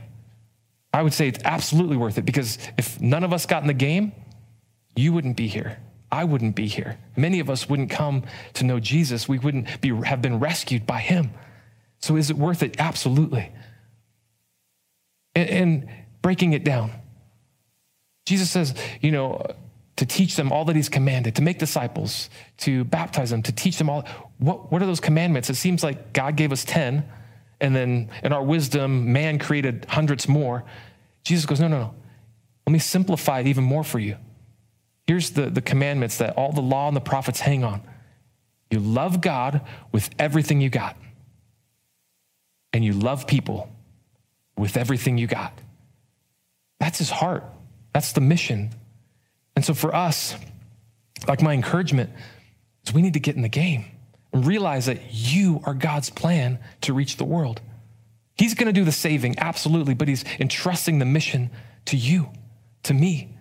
I 0.94 1.02
would 1.02 1.14
say 1.14 1.28
it's 1.28 1.44
absolutely 1.44 1.98
worth 1.98 2.18
it 2.18 2.26
because 2.26 2.58
if 2.78 3.02
none 3.02 3.26
of 3.26 3.34
us 3.34 3.46
got 3.46 3.64
in 3.64 3.68
the 3.68 3.74
game, 3.74 4.14
you 4.96 5.12
wouldn't 5.12 5.36
be 5.36 5.50
here. 5.50 5.78
I 6.10 6.24
wouldn't 6.24 6.56
be 6.56 6.68
here. 6.68 6.98
Many 7.18 7.42
of 7.42 7.50
us 7.50 7.68
wouldn't 7.68 7.90
come 7.90 8.24
to 8.54 8.64
know 8.64 8.80
Jesus. 8.80 9.28
We 9.28 9.40
wouldn't 9.40 9.82
be, 9.82 9.90
have 10.06 10.22
been 10.22 10.40
rescued 10.40 10.88
by 10.88 11.02
him. 11.02 11.32
So 12.06 12.18
is 12.18 12.30
it 12.30 12.38
worth 12.38 12.62
it? 12.62 12.76
Absolutely. 12.78 13.52
And, 15.34 15.50
and 15.50 15.90
breaking 16.22 16.54
it 16.54 16.64
down, 16.64 16.92
Jesus 18.28 18.52
says, 18.52 18.76
you 19.02 19.10
know, 19.10 19.44
to 19.96 20.06
teach 20.06 20.36
them 20.36 20.52
all 20.52 20.66
that 20.66 20.76
he's 20.76 20.88
commanded, 20.88 21.34
to 21.38 21.42
make 21.42 21.58
disciples, 21.58 22.30
to 22.58 22.84
baptize 22.84 23.32
them, 23.32 23.42
to 23.42 23.52
teach 23.52 23.80
them 23.80 23.90
all. 23.90 24.06
What, 24.38 24.72
what 24.72 24.84
are 24.84 24.86
those 24.86 25.00
commandments? 25.00 25.50
It 25.50 25.56
seems 25.56 25.84
like 25.84 26.14
God 26.14 26.36
gave 26.36 26.52
us 26.52 26.64
10, 26.64 27.04
and 27.60 27.76
then 27.76 28.12
in 28.22 28.34
our 28.34 28.44
wisdom, 28.44 29.12
man 29.12 29.40
created 29.40 29.88
hundreds 29.90 30.28
more. 30.28 30.64
Jesus 31.24 31.48
goes, 31.48 31.60
no, 31.60 31.68
no, 31.68 31.80
no. 31.80 31.96
Let 32.68 32.74
me 32.74 32.80
simplify 32.80 33.40
it 33.40 33.48
even 33.48 33.64
more 33.64 33.84
for 33.84 33.98
you. 33.98 34.18
Here's 35.08 35.32
the, 35.32 35.50
the 35.50 35.62
commandments 35.62 36.20
that 36.20 36.38
all 36.38 36.52
the 36.52 36.62
law 36.62 36.88
and 36.88 36.96
the 36.96 37.02
prophets 37.02 37.40
hang 37.40 37.64
on. 37.64 37.82
You 38.70 38.78
love 38.80 39.22
God 39.22 39.62
with 39.92 40.12
everything 40.20 40.62
you 40.62 40.70
got 40.70 40.98
and 42.76 42.84
you 42.84 42.92
love 42.92 43.26
people 43.26 43.70
with 44.58 44.76
everything 44.76 45.18
you 45.18 45.28
got. 45.28 45.54
That's 46.78 46.98
his 46.98 47.10
heart. 47.10 47.46
That's 47.94 48.12
the 48.12 48.20
mission. 48.20 48.72
And 49.56 49.64
so 49.64 49.74
for 49.74 49.96
us, 49.96 50.36
like 51.26 51.42
my 51.42 51.54
encouragement 51.54 52.10
is 52.86 52.94
we 52.94 53.02
need 53.02 53.14
to 53.14 53.22
get 53.22 53.38
in 53.38 53.44
the 53.44 53.48
game 53.48 53.86
and 54.34 54.46
realize 54.46 54.88
that 54.88 55.00
you 55.14 55.62
are 55.64 55.74
God's 55.74 56.10
plan 56.10 56.60
to 56.82 56.94
reach 56.94 57.16
the 57.16 57.24
world. 57.24 57.62
He's 58.38 58.56
going 58.56 58.68
to 58.68 58.74
do 58.74 58.84
the 58.84 58.92
saving, 58.92 59.40
absolutely, 59.40 59.94
but 59.94 60.10
he's 60.10 60.26
entrusting 60.38 61.00
the 61.00 61.06
mission 61.06 61.52
to 61.86 61.96
you, 61.96 62.28
to 62.84 62.94
me. 62.94 63.38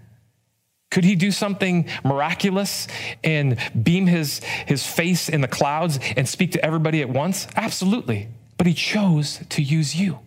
Could 0.93 1.03
he 1.03 1.17
do 1.17 1.33
something 1.33 1.88
miraculous 2.05 2.87
and 3.25 3.59
beam 3.83 4.07
his, 4.07 4.38
his 4.67 4.87
face 4.87 5.29
in 5.29 5.41
the 5.41 5.49
clouds 5.49 5.99
and 6.17 6.29
speak 6.29 6.53
to 6.53 6.64
everybody 6.64 7.00
at 7.03 7.09
once? 7.09 7.49
Absolutely. 7.57 8.29
But 8.56 8.66
he 8.66 8.75
chose 8.75 9.40
to 9.49 9.62
use 9.62 9.96
you. 9.96 10.20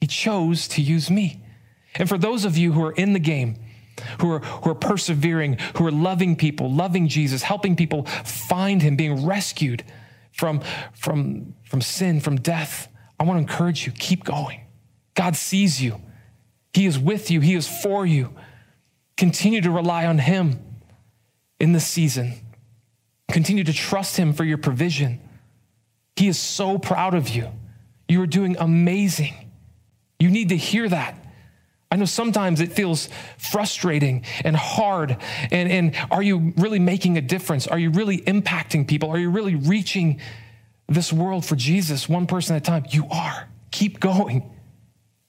He 0.00 0.06
chose 0.06 0.68
to 0.68 0.82
use 0.82 1.10
me. 1.10 1.42
And 1.94 2.08
for 2.08 2.18
those 2.18 2.44
of 2.44 2.56
you 2.56 2.72
who 2.72 2.84
are 2.84 2.92
in 2.92 3.12
the 3.12 3.18
game, 3.18 3.56
who 4.20 4.30
are, 4.30 4.38
who 4.40 4.70
are 4.70 4.74
persevering, 4.74 5.58
who 5.76 5.86
are 5.86 5.90
loving 5.90 6.36
people, 6.36 6.72
loving 6.72 7.08
Jesus, 7.08 7.42
helping 7.42 7.76
people 7.76 8.04
find 8.04 8.80
him, 8.80 8.96
being 8.96 9.26
rescued 9.26 9.84
from, 10.32 10.62
from, 10.94 11.54
from 11.64 11.80
sin, 11.80 12.20
from 12.20 12.36
death, 12.36 12.88
I 13.18 13.24
want 13.24 13.38
to 13.38 13.40
encourage 13.40 13.86
you 13.86 13.92
keep 13.92 14.24
going. 14.24 14.60
God 15.14 15.34
sees 15.34 15.82
you, 15.82 16.00
He 16.72 16.86
is 16.86 16.98
with 16.98 17.30
you, 17.30 17.40
He 17.40 17.54
is 17.54 17.66
for 17.66 18.06
you. 18.06 18.32
Continue 19.16 19.60
to 19.62 19.70
rely 19.70 20.06
on 20.06 20.18
Him 20.18 20.60
in 21.58 21.72
this 21.72 21.86
season. 21.86 22.34
Continue 23.28 23.64
to 23.64 23.72
trust 23.72 24.16
Him 24.16 24.32
for 24.32 24.44
your 24.44 24.58
provision. 24.58 25.20
He 26.18 26.26
is 26.26 26.36
so 26.36 26.78
proud 26.78 27.14
of 27.14 27.28
you. 27.28 27.48
You 28.08 28.20
are 28.22 28.26
doing 28.26 28.56
amazing. 28.58 29.34
You 30.18 30.30
need 30.30 30.48
to 30.48 30.56
hear 30.56 30.88
that. 30.88 31.14
I 31.92 31.96
know 31.96 32.06
sometimes 32.06 32.60
it 32.60 32.72
feels 32.72 33.08
frustrating 33.36 34.24
and 34.44 34.56
hard. 34.56 35.16
And, 35.52 35.70
and 35.70 35.96
are 36.10 36.20
you 36.20 36.52
really 36.56 36.80
making 36.80 37.18
a 37.18 37.20
difference? 37.20 37.68
Are 37.68 37.78
you 37.78 37.90
really 37.90 38.18
impacting 38.18 38.88
people? 38.88 39.10
Are 39.10 39.18
you 39.18 39.30
really 39.30 39.54
reaching 39.54 40.20
this 40.88 41.12
world 41.12 41.44
for 41.44 41.54
Jesus 41.54 42.08
one 42.08 42.26
person 42.26 42.56
at 42.56 42.62
a 42.62 42.64
time? 42.64 42.84
You 42.90 43.06
are. 43.12 43.48
Keep 43.70 44.00
going. 44.00 44.50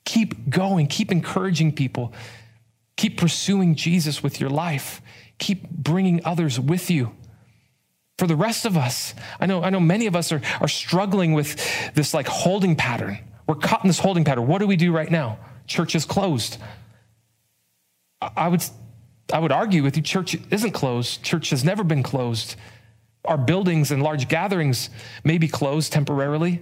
Keep 0.05 0.49
going. 0.49 0.87
Keep 0.87 1.11
encouraging 1.11 1.71
people. 1.73 2.13
Keep 2.97 3.19
pursuing 3.19 3.75
Jesus 3.75 4.23
with 4.23 4.39
your 4.39 4.49
life. 4.49 5.03
Keep 5.37 5.69
bringing 5.69 6.25
others 6.25 6.59
with 6.59 6.89
you. 6.89 7.15
For 8.19 8.27
the 8.27 8.35
rest 8.35 8.65
of 8.65 8.75
us, 8.75 9.13
I 9.39 9.45
know, 9.45 9.63
I 9.63 9.69
know 9.69 9.79
many 9.79 10.05
of 10.05 10.13
us 10.13 10.33
are, 10.33 10.41
are 10.59 10.67
struggling 10.67 11.31
with 11.31 11.55
this 11.93 12.13
like 12.13 12.27
holding 12.27 12.75
pattern. 12.75 13.17
We're 13.47 13.55
caught 13.55 13.85
in 13.85 13.87
this 13.87 13.99
holding 13.99 14.25
pattern. 14.25 14.45
What 14.45 14.59
do 14.59 14.67
we 14.67 14.75
do 14.75 14.91
right 14.91 15.09
now? 15.09 15.39
Church 15.67 15.95
is 15.95 16.03
closed. 16.03 16.57
I 18.21 18.49
would, 18.49 18.61
I 19.31 19.39
would 19.39 19.53
argue 19.53 19.83
with 19.83 19.95
you, 19.95 20.03
church 20.03 20.37
isn't 20.51 20.71
closed. 20.71 21.23
Church 21.23 21.49
has 21.51 21.63
never 21.63 21.81
been 21.81 22.03
closed. 22.03 22.57
Our 23.23 23.37
buildings 23.37 23.89
and 23.89 24.03
large 24.03 24.27
gatherings 24.27 24.89
may 25.23 25.37
be 25.37 25.47
closed 25.47 25.93
temporarily. 25.93 26.61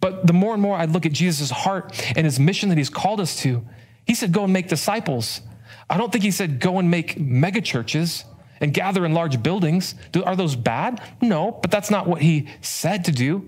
But 0.00 0.26
the 0.26 0.34
more 0.34 0.52
and 0.52 0.60
more 0.60 0.76
I 0.76 0.84
look 0.84 1.06
at 1.06 1.12
Jesus' 1.12 1.50
heart 1.50 1.98
and 2.14 2.26
his 2.26 2.38
mission 2.38 2.68
that 2.68 2.76
he's 2.76 2.90
called 2.90 3.22
us 3.22 3.36
to, 3.40 3.64
he 4.06 4.14
said, 4.14 4.32
Go 4.32 4.44
and 4.44 4.52
make 4.52 4.68
disciples. 4.68 5.40
I 5.88 5.96
don't 5.96 6.12
think 6.12 6.24
he 6.24 6.30
said 6.30 6.60
go 6.60 6.78
and 6.78 6.90
make 6.90 7.18
mega 7.18 7.60
churches 7.60 8.24
and 8.64 8.72
gather 8.72 9.04
in 9.04 9.12
large 9.12 9.42
buildings. 9.42 9.94
Are 10.24 10.34
those 10.34 10.56
bad? 10.56 11.02
No, 11.20 11.52
but 11.52 11.70
that's 11.70 11.90
not 11.90 12.06
what 12.06 12.22
he 12.22 12.48
said 12.62 13.04
to 13.04 13.12
do. 13.12 13.46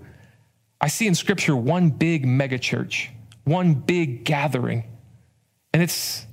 I 0.78 0.88
see 0.88 1.06
in 1.06 1.14
scripture 1.14 1.56
one 1.56 1.88
big 1.88 2.26
mega 2.26 2.58
church, 2.58 3.08
one 3.44 3.72
big 3.72 4.24
gathering. 4.24 4.84
And 5.72 5.82
it's 5.82 6.26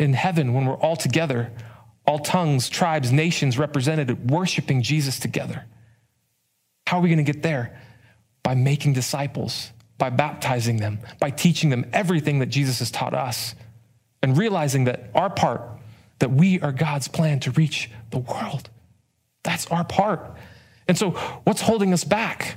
in 0.00 0.14
heaven 0.14 0.54
when 0.54 0.64
we're 0.64 0.78
all 0.78 0.96
together, 0.96 1.52
all 2.06 2.18
tongues, 2.18 2.70
tribes, 2.70 3.12
nations 3.12 3.58
represented, 3.58 4.30
worshiping 4.30 4.80
Jesus 4.80 5.18
together. 5.18 5.66
How 6.86 6.96
are 6.96 7.02
we 7.02 7.10
going 7.10 7.22
to 7.22 7.32
get 7.32 7.42
there? 7.42 7.78
By 8.42 8.54
making 8.54 8.94
disciples, 8.94 9.72
by 9.98 10.08
baptizing 10.08 10.78
them, 10.78 11.00
by 11.20 11.28
teaching 11.28 11.68
them 11.68 11.84
everything 11.92 12.38
that 12.38 12.46
Jesus 12.46 12.78
has 12.78 12.90
taught 12.90 13.12
us 13.12 13.54
and 14.22 14.38
realizing 14.38 14.84
that 14.84 15.10
our 15.14 15.28
part, 15.28 15.60
that 16.18 16.30
we 16.30 16.60
are 16.60 16.72
God's 16.72 17.08
plan 17.08 17.40
to 17.40 17.50
reach 17.50 17.90
the 18.10 18.18
world. 18.18 18.70
That's 19.42 19.66
our 19.66 19.84
part. 19.84 20.36
And 20.88 20.96
so, 20.96 21.10
what's 21.44 21.60
holding 21.60 21.92
us 21.92 22.04
back? 22.04 22.56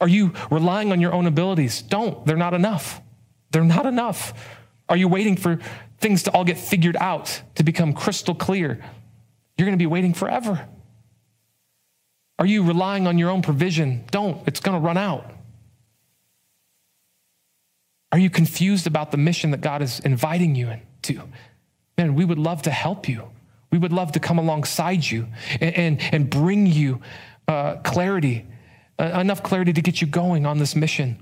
Are 0.00 0.08
you 0.08 0.32
relying 0.50 0.92
on 0.92 1.00
your 1.00 1.12
own 1.12 1.26
abilities? 1.26 1.82
Don't. 1.82 2.24
They're 2.26 2.36
not 2.36 2.54
enough. 2.54 3.00
They're 3.50 3.64
not 3.64 3.86
enough. 3.86 4.34
Are 4.88 4.96
you 4.96 5.08
waiting 5.08 5.36
for 5.36 5.58
things 5.98 6.24
to 6.24 6.32
all 6.32 6.44
get 6.44 6.58
figured 6.58 6.96
out, 6.96 7.42
to 7.54 7.62
become 7.62 7.92
crystal 7.92 8.34
clear? 8.34 8.84
You're 9.56 9.66
going 9.66 9.78
to 9.78 9.82
be 9.82 9.86
waiting 9.86 10.14
forever. 10.14 10.66
Are 12.38 12.46
you 12.46 12.64
relying 12.64 13.06
on 13.06 13.18
your 13.18 13.30
own 13.30 13.42
provision? 13.42 14.04
Don't. 14.10 14.46
It's 14.48 14.60
going 14.60 14.80
to 14.80 14.84
run 14.84 14.96
out. 14.96 15.30
Are 18.10 18.18
you 18.18 18.28
confused 18.28 18.86
about 18.86 19.10
the 19.10 19.16
mission 19.16 19.52
that 19.52 19.60
God 19.60 19.80
is 19.80 20.00
inviting 20.00 20.54
you 20.54 20.68
in? 20.68 20.80
Man, 21.98 22.14
we 22.14 22.24
would 22.24 22.38
love 22.38 22.62
to 22.62 22.70
help 22.70 23.08
you. 23.08 23.28
We 23.70 23.78
would 23.78 23.92
love 23.92 24.12
to 24.12 24.20
come 24.20 24.38
alongside 24.38 25.08
you 25.08 25.28
and, 25.60 25.74
and, 25.74 26.00
and 26.12 26.30
bring 26.30 26.66
you 26.66 27.00
uh, 27.48 27.76
clarity, 27.76 28.46
uh, 28.98 29.04
enough 29.20 29.42
clarity 29.42 29.72
to 29.72 29.82
get 29.82 30.00
you 30.00 30.06
going 30.06 30.46
on 30.46 30.58
this 30.58 30.76
mission. 30.76 31.18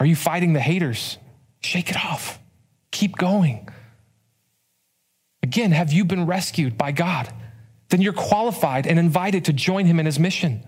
Are 0.00 0.06
you 0.06 0.16
fighting 0.16 0.52
the 0.52 0.60
haters? 0.60 1.18
Shake 1.60 1.90
it 1.90 1.96
off. 1.96 2.38
Keep 2.90 3.16
going. 3.16 3.68
Again, 5.42 5.72
have 5.72 5.92
you 5.92 6.04
been 6.04 6.26
rescued 6.26 6.76
by 6.76 6.92
God? 6.92 7.32
Then 7.88 8.00
you're 8.00 8.12
qualified 8.12 8.86
and 8.86 8.98
invited 8.98 9.46
to 9.46 9.52
join 9.52 9.86
him 9.86 9.98
in 9.98 10.06
his 10.06 10.18
mission. 10.18 10.64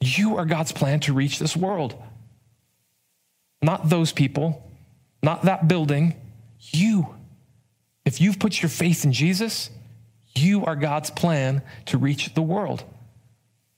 You 0.00 0.36
are 0.36 0.44
God's 0.44 0.72
plan 0.72 1.00
to 1.00 1.12
reach 1.12 1.38
this 1.38 1.56
world. 1.56 1.94
Not 3.62 3.88
those 3.88 4.12
people, 4.12 4.68
not 5.22 5.44
that 5.44 5.68
building, 5.68 6.19
you. 6.60 7.14
If 8.04 8.20
you've 8.20 8.38
put 8.38 8.62
your 8.62 8.68
faith 8.68 9.04
in 9.04 9.12
Jesus, 9.12 9.70
you 10.34 10.64
are 10.64 10.76
God's 10.76 11.10
plan 11.10 11.62
to 11.86 11.98
reach 11.98 12.34
the 12.34 12.42
world. 12.42 12.84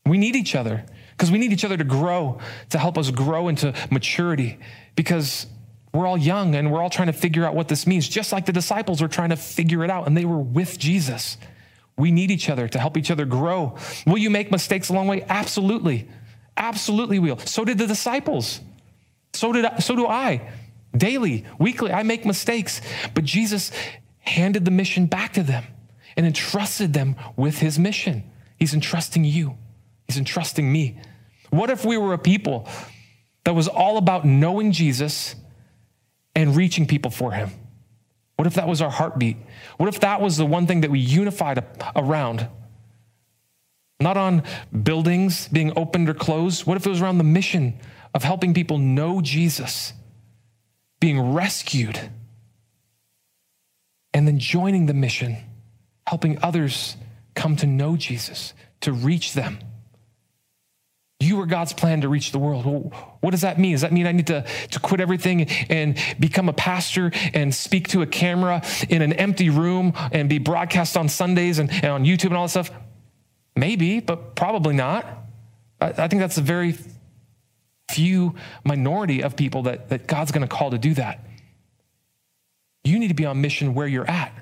We 0.07 0.18
need 0.18 0.37
each 0.37 0.55
other 0.55 0.85
because 1.12 1.31
we 1.31 1.38
need 1.38 1.53
each 1.53 1.64
other 1.64 1.77
to 1.77 1.85
grow, 1.85 2.40
to 2.71 2.79
help 2.79 2.99
us 2.99 3.11
grow 3.11 3.49
into 3.49 3.75
maturity 3.90 4.59
because 4.97 5.47
we're 5.95 6.07
all 6.07 6.18
young 6.18 6.55
and 6.55 6.73
we're 6.73 6.83
all 6.83 6.90
trying 6.90 7.07
to 7.07 7.12
figure 7.12 7.45
out 7.45 7.55
what 7.55 7.68
this 7.68 7.87
means, 7.87 8.09
just 8.09 8.33
like 8.33 8.47
the 8.47 8.53
disciples 8.53 9.01
were 9.01 9.09
trying 9.09 9.31
to 9.31 9.37
figure 9.37 9.85
it 9.85 9.90
out 9.90 10.07
and 10.07 10.16
they 10.16 10.25
were 10.25 10.38
with 10.38 10.79
Jesus. 10.79 11.37
We 11.97 12.11
need 12.11 12.31
each 12.31 12.49
other 12.49 12.66
to 12.68 12.79
help 12.79 12.97
each 12.97 13.11
other 13.11 13.25
grow. 13.25 13.77
Will 14.07 14.18
you 14.18 14.31
make 14.31 14.51
mistakes 14.51 14.88
along 14.88 15.07
the 15.07 15.11
way? 15.11 15.27
Absolutely. 15.29 16.09
Absolutely 16.57 17.18
we 17.18 17.31
will. 17.31 17.38
So 17.38 17.64
did 17.64 17.79
the 17.79 17.87
disciples. 17.87 18.61
So 19.35 19.53
did 19.53 19.64
I, 19.64 19.79
so 19.79 19.95
do 19.95 20.07
I. 20.07 20.51
Daily, 20.96 21.44
weekly, 21.59 21.90
I 21.90 22.02
make 22.02 22.26
mistakes. 22.26 22.81
But 23.14 23.24
Jesus 23.24 23.70
handed 24.18 24.64
the 24.64 24.70
mission 24.70 25.07
back 25.07 25.33
to 25.35 25.42
them 25.42 25.64
and 26.16 26.26
entrusted 26.26 26.92
them 26.92 27.16
with 27.37 27.59
his 27.59 27.78
mission. 27.78 28.24
He's 28.59 28.74
entrusting 28.74 29.24
you, 29.24 29.57
he's 30.07 30.18
entrusting 30.18 30.70
me. 30.70 30.98
What 31.50 31.70
if 31.70 31.85
we 31.85 31.98
were 31.98 32.14
a 32.14 32.18
people 32.18 32.68
that 33.44 33.55
was 33.55 33.68
all 33.68 33.98
about 33.98 34.24
knowing 34.24 34.72
Jesus 34.72 35.35
and 36.35 36.57
reaching 36.57 36.87
people 36.87 37.11
for 37.11 37.33
him? 37.33 37.50
What 38.37 38.46
if 38.46 38.55
that 38.55 38.66
was 38.66 38.81
our 38.81 38.90
heartbeat? 38.90 39.37
What 39.76 39.88
if 39.88 40.00
that 40.00 40.20
was 40.20 40.37
the 40.37 40.46
one 40.46 40.66
thing 40.66 40.81
that 40.81 40.90
we 40.90 40.98
unified 40.98 41.64
around? 41.94 42.48
Not 44.00 44.16
on 44.16 44.42
buildings 44.83 45.48
being 45.48 45.72
opened 45.76 46.09
or 46.09 46.14
closed. 46.14 46.66
What 46.66 46.76
if 46.76 46.87
it 46.87 46.90
was 46.90 47.00
around 47.00 47.18
the 47.18 47.24
mission 47.24 47.78
of 48.14 48.24
helping 48.24 48.55
people 48.55 48.78
know 48.78 49.20
Jesus 49.20 49.92
being 51.02 51.34
rescued, 51.34 51.98
and 54.14 54.28
then 54.28 54.38
joining 54.38 54.86
the 54.86 54.94
mission, 54.94 55.36
helping 56.06 56.38
others 56.44 56.96
come 57.34 57.56
to 57.56 57.66
know 57.66 57.96
Jesus, 57.96 58.54
to 58.82 58.92
reach 58.92 59.32
them. 59.32 59.58
You 61.18 61.38
were 61.38 61.46
God's 61.46 61.72
plan 61.72 62.02
to 62.02 62.08
reach 62.08 62.30
the 62.30 62.38
world. 62.38 62.64
Well, 62.64 63.16
what 63.20 63.32
does 63.32 63.40
that 63.40 63.58
mean? 63.58 63.72
Does 63.72 63.80
that 63.80 63.92
mean 63.92 64.06
I 64.06 64.12
need 64.12 64.28
to, 64.28 64.44
to 64.70 64.78
quit 64.78 65.00
everything 65.00 65.48
and 65.68 65.98
become 66.20 66.48
a 66.48 66.52
pastor 66.52 67.10
and 67.34 67.52
speak 67.52 67.88
to 67.88 68.02
a 68.02 68.06
camera 68.06 68.62
in 68.88 69.02
an 69.02 69.12
empty 69.12 69.50
room 69.50 69.94
and 70.12 70.28
be 70.28 70.38
broadcast 70.38 70.96
on 70.96 71.08
Sundays 71.08 71.58
and, 71.58 71.68
and 71.68 71.86
on 71.86 72.04
YouTube 72.04 72.26
and 72.26 72.36
all 72.36 72.44
that 72.44 72.50
stuff? 72.50 72.70
Maybe, 73.56 73.98
but 73.98 74.36
probably 74.36 74.74
not. 74.74 75.04
I, 75.80 75.88
I 75.88 76.06
think 76.06 76.20
that's 76.20 76.38
a 76.38 76.42
very 76.42 76.76
few 77.92 78.35
minority 78.64 79.22
of 79.22 79.37
people 79.37 79.64
that, 79.64 79.88
that 79.90 80.07
God's 80.07 80.33
going 80.33 80.46
to 80.46 80.55
call 80.55 80.70
to 80.70 80.78
do 80.78 80.94
that. 80.94 81.24
You 82.85 82.98
need 82.98 83.09
to 83.09 83.14
be 83.14 83.26
on 83.26 83.40
mission 83.40 83.74
where 83.74 83.87
you're 83.87 84.09
at. 84.09 84.33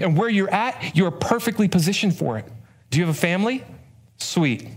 And 0.00 0.16
where 0.16 0.28
you're 0.28 0.50
at, 0.50 0.96
you're 0.96 1.10
perfectly 1.10 1.68
positioned 1.68 2.16
for 2.16 2.38
it. 2.38 2.46
Do 2.90 2.98
you 2.98 3.06
have 3.06 3.14
a 3.14 3.18
family? 3.18 3.64
Sweet. 4.18 4.68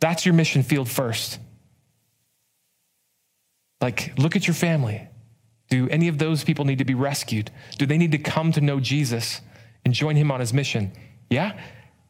That's 0.00 0.26
your 0.26 0.34
mission 0.34 0.62
field 0.62 0.88
first. 0.88 1.38
Like, 3.80 4.18
look 4.18 4.36
at 4.36 4.46
your 4.46 4.54
family. 4.54 5.08
Do 5.70 5.88
any 5.88 6.08
of 6.08 6.18
those 6.18 6.44
people 6.44 6.64
need 6.64 6.78
to 6.78 6.84
be 6.84 6.94
rescued? 6.94 7.50
Do 7.78 7.86
they 7.86 7.98
need 7.98 8.12
to 8.12 8.18
come 8.18 8.52
to 8.52 8.60
know 8.60 8.80
Jesus 8.80 9.40
and 9.84 9.94
join 9.94 10.16
him 10.16 10.30
on 10.30 10.40
his 10.40 10.52
mission? 10.52 10.92
Yeah? 11.30 11.58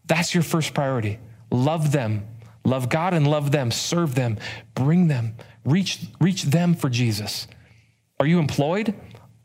That's 0.07 0.35
your 0.35 0.43
first 0.43 0.75
priority. 0.75 1.19
Love 1.51 1.93
them. 1.93 2.27
Love 2.65 2.89
God 2.89 3.15
and 3.15 3.27
love 3.27 3.51
them. 3.51 3.71
Serve 3.71 4.15
them. 4.15 4.39
Bring 4.75 5.09
them. 5.09 5.37
Reach, 5.65 6.01
reach 6.21 6.45
them 6.45 6.75
for 6.75 6.89
Jesus. 6.89 7.47
Are 8.19 8.27
you 8.27 8.39
employed? 8.39 8.95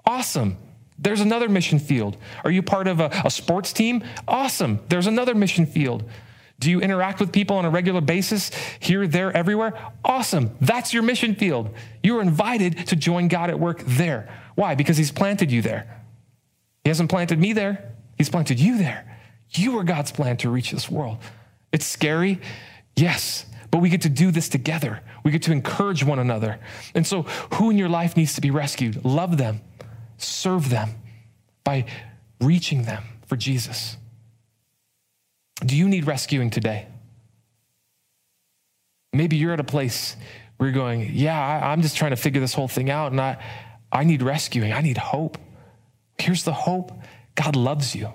Awesome. 0.05 0.57
There's 0.97 1.21
another 1.21 1.47
mission 1.47 1.79
field. 1.79 2.17
Are 2.43 2.51
you 2.51 2.61
part 2.61 2.87
of 2.87 2.99
a, 2.99 3.09
a 3.23 3.31
sports 3.31 3.71
team? 3.71 4.03
Awesome. 4.27 4.79
There's 4.89 5.07
another 5.07 5.33
mission 5.33 5.65
field. 5.65 6.03
Do 6.59 6.69
you 6.69 6.81
interact 6.81 7.21
with 7.21 7.31
people 7.31 7.55
on 7.55 7.63
a 7.63 7.69
regular 7.69 8.01
basis, 8.01 8.51
here, 8.79 9.07
there, 9.07 9.35
everywhere? 9.35 9.73
Awesome. 10.03 10.57
That's 10.59 10.93
your 10.93 11.03
mission 11.03 11.35
field. 11.35 11.73
You 12.03 12.17
are 12.17 12.21
invited 12.21 12.87
to 12.87 12.97
join 12.97 13.29
God 13.29 13.49
at 13.49 13.59
work 13.59 13.81
there. 13.85 14.29
Why? 14.55 14.75
Because 14.75 14.97
He's 14.97 15.11
planted 15.11 15.51
you 15.51 15.61
there. 15.61 16.01
He 16.83 16.89
hasn't 16.89 17.09
planted 17.09 17.39
me 17.39 17.53
there, 17.53 17.93
He's 18.17 18.29
planted 18.29 18.59
you 18.59 18.77
there. 18.77 19.05
You 19.51 19.79
are 19.79 19.83
God's 19.83 20.11
plan 20.11 20.37
to 20.37 20.49
reach 20.49 20.71
this 20.71 20.91
world. 20.91 21.17
It's 21.71 21.85
scary, 21.85 22.41
yes, 22.99 23.45
but 23.71 23.79
we 23.79 23.89
get 23.89 24.01
to 24.01 24.09
do 24.09 24.31
this 24.31 24.49
together. 24.49 25.01
We 25.23 25.31
get 25.31 25.43
to 25.43 25.51
encourage 25.51 26.03
one 26.03 26.19
another. 26.19 26.59
And 26.95 27.05
so, 27.05 27.23
who 27.53 27.69
in 27.69 27.77
your 27.77 27.89
life 27.89 28.17
needs 28.17 28.33
to 28.35 28.41
be 28.41 28.51
rescued? 28.51 29.03
Love 29.05 29.37
them, 29.37 29.61
serve 30.17 30.69
them 30.69 30.89
by 31.63 31.85
reaching 32.41 32.83
them 32.83 33.03
for 33.27 33.35
Jesus. 33.35 33.97
Do 35.65 35.75
you 35.75 35.87
need 35.87 36.07
rescuing 36.07 36.49
today? 36.49 36.87
Maybe 39.11 39.37
you're 39.37 39.53
at 39.53 39.59
a 39.59 39.65
place 39.65 40.15
where 40.57 40.69
you're 40.69 40.75
going, 40.75 41.11
Yeah, 41.13 41.39
I, 41.39 41.73
am 41.73 41.81
just 41.81 41.97
trying 41.97 42.11
to 42.11 42.17
figure 42.17 42.41
this 42.41 42.53
whole 42.53 42.67
thing 42.67 42.89
out, 42.89 43.11
and 43.11 43.19
I, 43.19 43.43
I 43.91 44.03
need 44.03 44.21
rescuing. 44.21 44.71
I 44.71 44.81
need 44.81 44.97
hope. 44.97 45.37
Here's 46.17 46.43
the 46.43 46.53
hope 46.53 46.91
God 47.35 47.55
loves 47.55 47.95
you. 47.95 48.11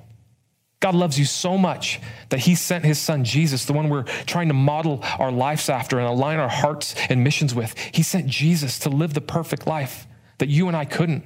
God 0.85 0.95
loves 0.95 1.19
you 1.19 1.25
so 1.25 1.57
much 1.57 1.99
that 2.29 2.41
He 2.41 2.55
sent 2.55 2.85
His 2.85 2.99
Son 2.99 3.25
Jesus, 3.25 3.65
the 3.65 3.73
one 3.73 3.89
we're 3.89 4.03
trying 4.27 4.49
to 4.49 4.55
model 4.55 5.01
our 5.19 5.33
lives 5.33 5.71
after 5.71 5.99
and 5.99 6.07
align 6.07 6.39
our 6.39 6.51
hearts 6.51 6.95
and 7.09 7.25
missions 7.25 7.55
with. 7.55 7.75
He 7.79 8.03
sent 8.03 8.27
Jesus 8.27 8.79
to 8.81 8.91
live 8.91 9.15
the 9.15 9.23
perfect 9.23 9.67
life 9.67 10.07
that 10.37 10.51
you 10.51 10.69
and 10.69 10.77
I 10.77 10.85
couldn't. 10.85 11.25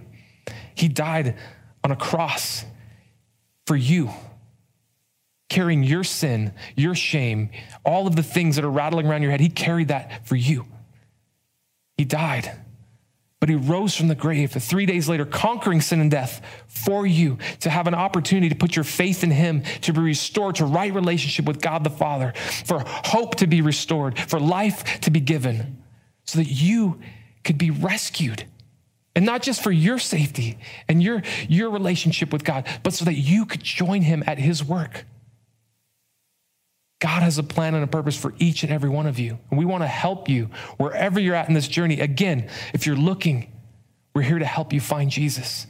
He 0.77 0.87
died 0.87 1.37
on 1.83 1.91
a 1.91 1.97
cross 1.97 2.65
for 3.67 3.75
you 3.75 4.11
carrying 5.49 5.83
your 5.83 6.05
sin, 6.05 6.55
your 6.77 6.95
shame, 6.95 7.51
all 7.85 8.07
of 8.07 8.15
the 8.15 8.23
things 8.23 8.55
that 8.55 8.65
are 8.65 8.71
rattling 8.71 9.09
around 9.09 9.23
your 9.23 9.33
head. 9.33 9.41
He 9.41 9.49
carried 9.49 9.89
that 9.89 10.25
for 10.25 10.37
you. 10.37 10.67
He 11.97 12.05
died, 12.05 12.53
but 13.41 13.49
he 13.49 13.55
rose 13.55 13.95
from 13.95 14.09
the 14.09 14.15
grave 14.15 14.51
three 14.51 14.87
days 14.87 15.09
later, 15.09 15.25
conquering 15.25 15.81
sin 15.81 16.01
and 16.01 16.11
death 16.11 16.43
for 16.67 17.07
you 17.07 17.39
to 17.61 17.71
have 17.71 17.87
an 17.87 17.95
opportunity 17.95 18.49
to 18.49 18.55
put 18.55 18.75
your 18.75 18.85
faith 18.85 19.23
in 19.23 19.31
him, 19.31 19.63
to 19.83 19.93
be 19.93 20.01
restored 20.01 20.57
to 20.57 20.65
right 20.65 20.93
relationship 20.93 21.45
with 21.45 21.61
God 21.61 21.85
the 21.85 21.91
Father, 21.91 22.33
for 22.65 22.83
hope 22.87 23.37
to 23.37 23.47
be 23.47 23.61
restored, 23.61 24.19
for 24.19 24.41
life 24.41 25.01
to 25.03 25.11
be 25.11 25.21
given, 25.21 25.83
so 26.25 26.39
that 26.39 26.49
you 26.49 27.01
could 27.45 27.59
be 27.59 27.71
rescued. 27.71 28.45
And 29.15 29.25
not 29.25 29.43
just 29.43 29.63
for 29.63 29.73
your 29.73 29.99
safety 29.99 30.59
and 30.89 31.03
your, 31.03 31.23
your 31.49 31.71
relationship 31.71 32.33
with 32.33 32.45
God, 32.45 32.67
but 32.83 32.93
so 32.93 33.05
that 33.05 33.15
you 33.15 33.47
could 33.47 33.63
join 33.63 34.03
him 34.03 34.23
at 34.27 34.39
his 34.39 34.65
work. 34.65 35.05
God 37.01 37.23
has 37.23 37.39
a 37.39 37.43
plan 37.43 37.75
and 37.75 37.85
a 37.85 37.87
purpose 37.87 38.17
for 38.17 38.35
each 38.39 38.65
and 38.65 38.73
every 38.73 38.89
one 38.89 39.07
of 39.07 39.19
you. 39.19 39.39
And 39.51 39.59
we 39.59 39.65
want 39.65 39.83
to 39.85 39.89
help 39.89 40.29
you 40.29 40.51
wherever 40.79 41.21
you're 41.21 41.35
at 41.35 41.49
in 41.49 41.55
this 41.55 41.69
journey. 41.69 42.01
Again, 42.01 42.49
if 42.75 42.87
you're 42.87 42.97
looking, 42.97 43.53
we're 44.15 44.23
here 44.23 44.39
to 44.39 44.45
help 44.45 44.73
you 44.73 44.81
find 44.81 45.11
Jesus. 45.11 45.67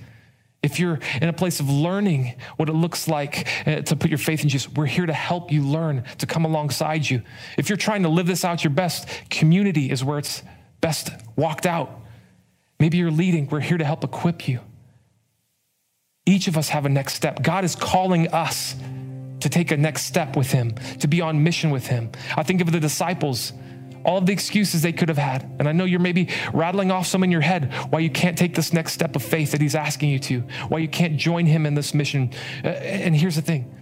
If 0.63 0.81
you're 0.81 0.99
in 1.21 1.29
a 1.29 1.33
place 1.33 1.61
of 1.61 1.69
learning 1.69 2.35
what 2.57 2.69
it 2.69 2.73
looks 2.73 3.09
like 3.09 3.47
uh, 3.67 3.83
to 3.83 3.95
put 3.95 4.11
your 4.11 4.19
faith 4.19 4.43
in 4.43 4.49
Jesus, 4.49 4.73
we're 4.73 4.87
here 4.87 5.07
to 5.07 5.13
help 5.13 5.53
you 5.53 5.63
learn, 5.63 6.05
to 6.19 6.27
come 6.27 6.45
alongside 6.45 7.09
you. 7.09 7.23
If 7.57 7.69
you're 7.69 7.77
trying 7.77 8.03
to 8.03 8.09
live 8.09 8.27
this 8.27 8.45
out 8.45 8.65
your 8.65 8.73
best, 8.73 9.07
community 9.31 9.91
is 9.91 10.03
where 10.03 10.19
it's 10.19 10.43
best 10.81 11.11
walked 11.37 11.67
out. 11.67 12.01
Maybe 12.81 12.97
you're 12.97 13.11
leading, 13.11 13.49
we're 13.49 13.61
here 13.61 13.79
to 13.79 13.85
help 13.85 14.03
equip 14.03 14.49
you. 14.49 14.61
Each 16.27 16.49
of 16.49 16.59
us 16.59 16.71
have 16.71 16.87
a 16.87 16.89
next 16.89 17.15
step. 17.15 17.43
God 17.43 17.65
is 17.65 17.77
calling 17.77 18.29
us 18.29 18.75
to 19.41 19.49
take 19.49 19.71
a 19.71 19.77
next 19.77 20.03
step 20.03 20.37
with 20.37 20.51
him, 20.51 20.75
to 21.01 21.09
be 21.09 21.21
on 21.21 21.43
mission 21.43 21.71
with 21.71 21.87
him. 21.87 22.11
I 22.37 22.43
think 22.43 22.61
of 22.61 22.73
the 22.73 22.81
disciples, 22.81 23.53
all 24.05 24.19
of 24.19 24.27
the 24.27 24.33
excuses 24.33 24.83
they 24.83 24.93
could 24.93 25.09
have 25.09 25.19
had. 25.19 25.43
And 25.59 25.69
I 25.69 25.73
know 25.73 25.85
you're 25.85 26.01
maybe 26.01 26.29
rattling 26.53 26.91
off 26.91 27.07
some 27.07 27.23
in 27.23 27.31
your 27.31 27.41
head 27.41 27.73
why 27.91 28.01
you 28.01 28.11
can't 28.11 28.37
take 28.37 28.55
this 28.55 28.73
next 28.73 28.93
step 28.93 29.17
of 29.17 29.23
faith 29.23 29.53
that 29.53 29.61
he's 29.61 29.75
asking 29.75 30.11
you 30.11 30.19
to, 30.21 30.41
why 30.69 30.79
you 30.79 30.89
can't 30.89 31.17
join 31.17 31.47
him 31.47 31.67
in 31.67 31.75
this 31.75 31.95
mission. 31.95 32.33
Uh, 32.65 32.69
and 32.69 33.15
here's 33.15 33.37
the 33.37 33.43
thing 33.43 33.75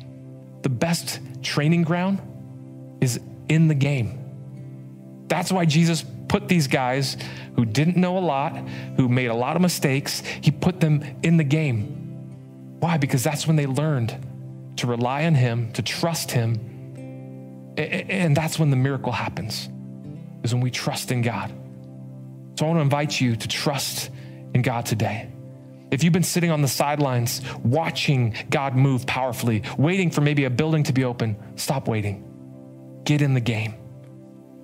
the 0.62 0.68
best 0.68 1.20
training 1.42 1.82
ground 1.82 2.20
is 3.00 3.20
in 3.48 3.68
the 3.68 3.74
game. 3.74 4.22
That's 5.28 5.52
why 5.52 5.64
Jesus 5.64 6.04
put 6.28 6.48
these 6.48 6.66
guys 6.66 7.16
who 7.54 7.64
didn't 7.64 7.96
know 7.96 8.18
a 8.18 8.20
lot, 8.20 8.56
who 8.96 9.08
made 9.08 9.26
a 9.26 9.34
lot 9.34 9.56
of 9.56 9.62
mistakes, 9.62 10.22
he 10.40 10.50
put 10.50 10.80
them 10.80 11.04
in 11.22 11.36
the 11.36 11.44
game. 11.44 12.76
Why? 12.80 12.98
Because 12.98 13.22
that's 13.22 13.46
when 13.46 13.56
they 13.56 13.66
learned 13.66 14.25
to 14.76 14.86
rely 14.86 15.24
on 15.24 15.34
Him, 15.34 15.72
to 15.72 15.82
trust 15.82 16.30
Him. 16.30 17.74
And 17.76 18.36
that's 18.36 18.58
when 18.58 18.70
the 18.70 18.76
miracle 18.76 19.12
happens, 19.12 19.68
is 20.42 20.54
when 20.54 20.62
we 20.62 20.70
trust 20.70 21.12
in 21.12 21.22
God. 21.22 21.52
So 22.58 22.64
I 22.64 22.68
want 22.68 22.78
to 22.78 22.82
invite 22.82 23.20
you 23.20 23.36
to 23.36 23.48
trust 23.48 24.10
in 24.54 24.62
God 24.62 24.86
today. 24.86 25.30
If 25.90 26.02
you've 26.02 26.12
been 26.12 26.22
sitting 26.22 26.50
on 26.50 26.62
the 26.62 26.68
sidelines 26.68 27.42
watching 27.62 28.34
God 28.50 28.74
move 28.74 29.06
powerfully, 29.06 29.62
waiting 29.78 30.10
for 30.10 30.20
maybe 30.20 30.44
a 30.44 30.50
building 30.50 30.82
to 30.84 30.92
be 30.92 31.04
open, 31.04 31.36
stop 31.56 31.86
waiting. 31.86 33.02
Get 33.04 33.22
in 33.22 33.34
the 33.34 33.40
game. 33.40 33.74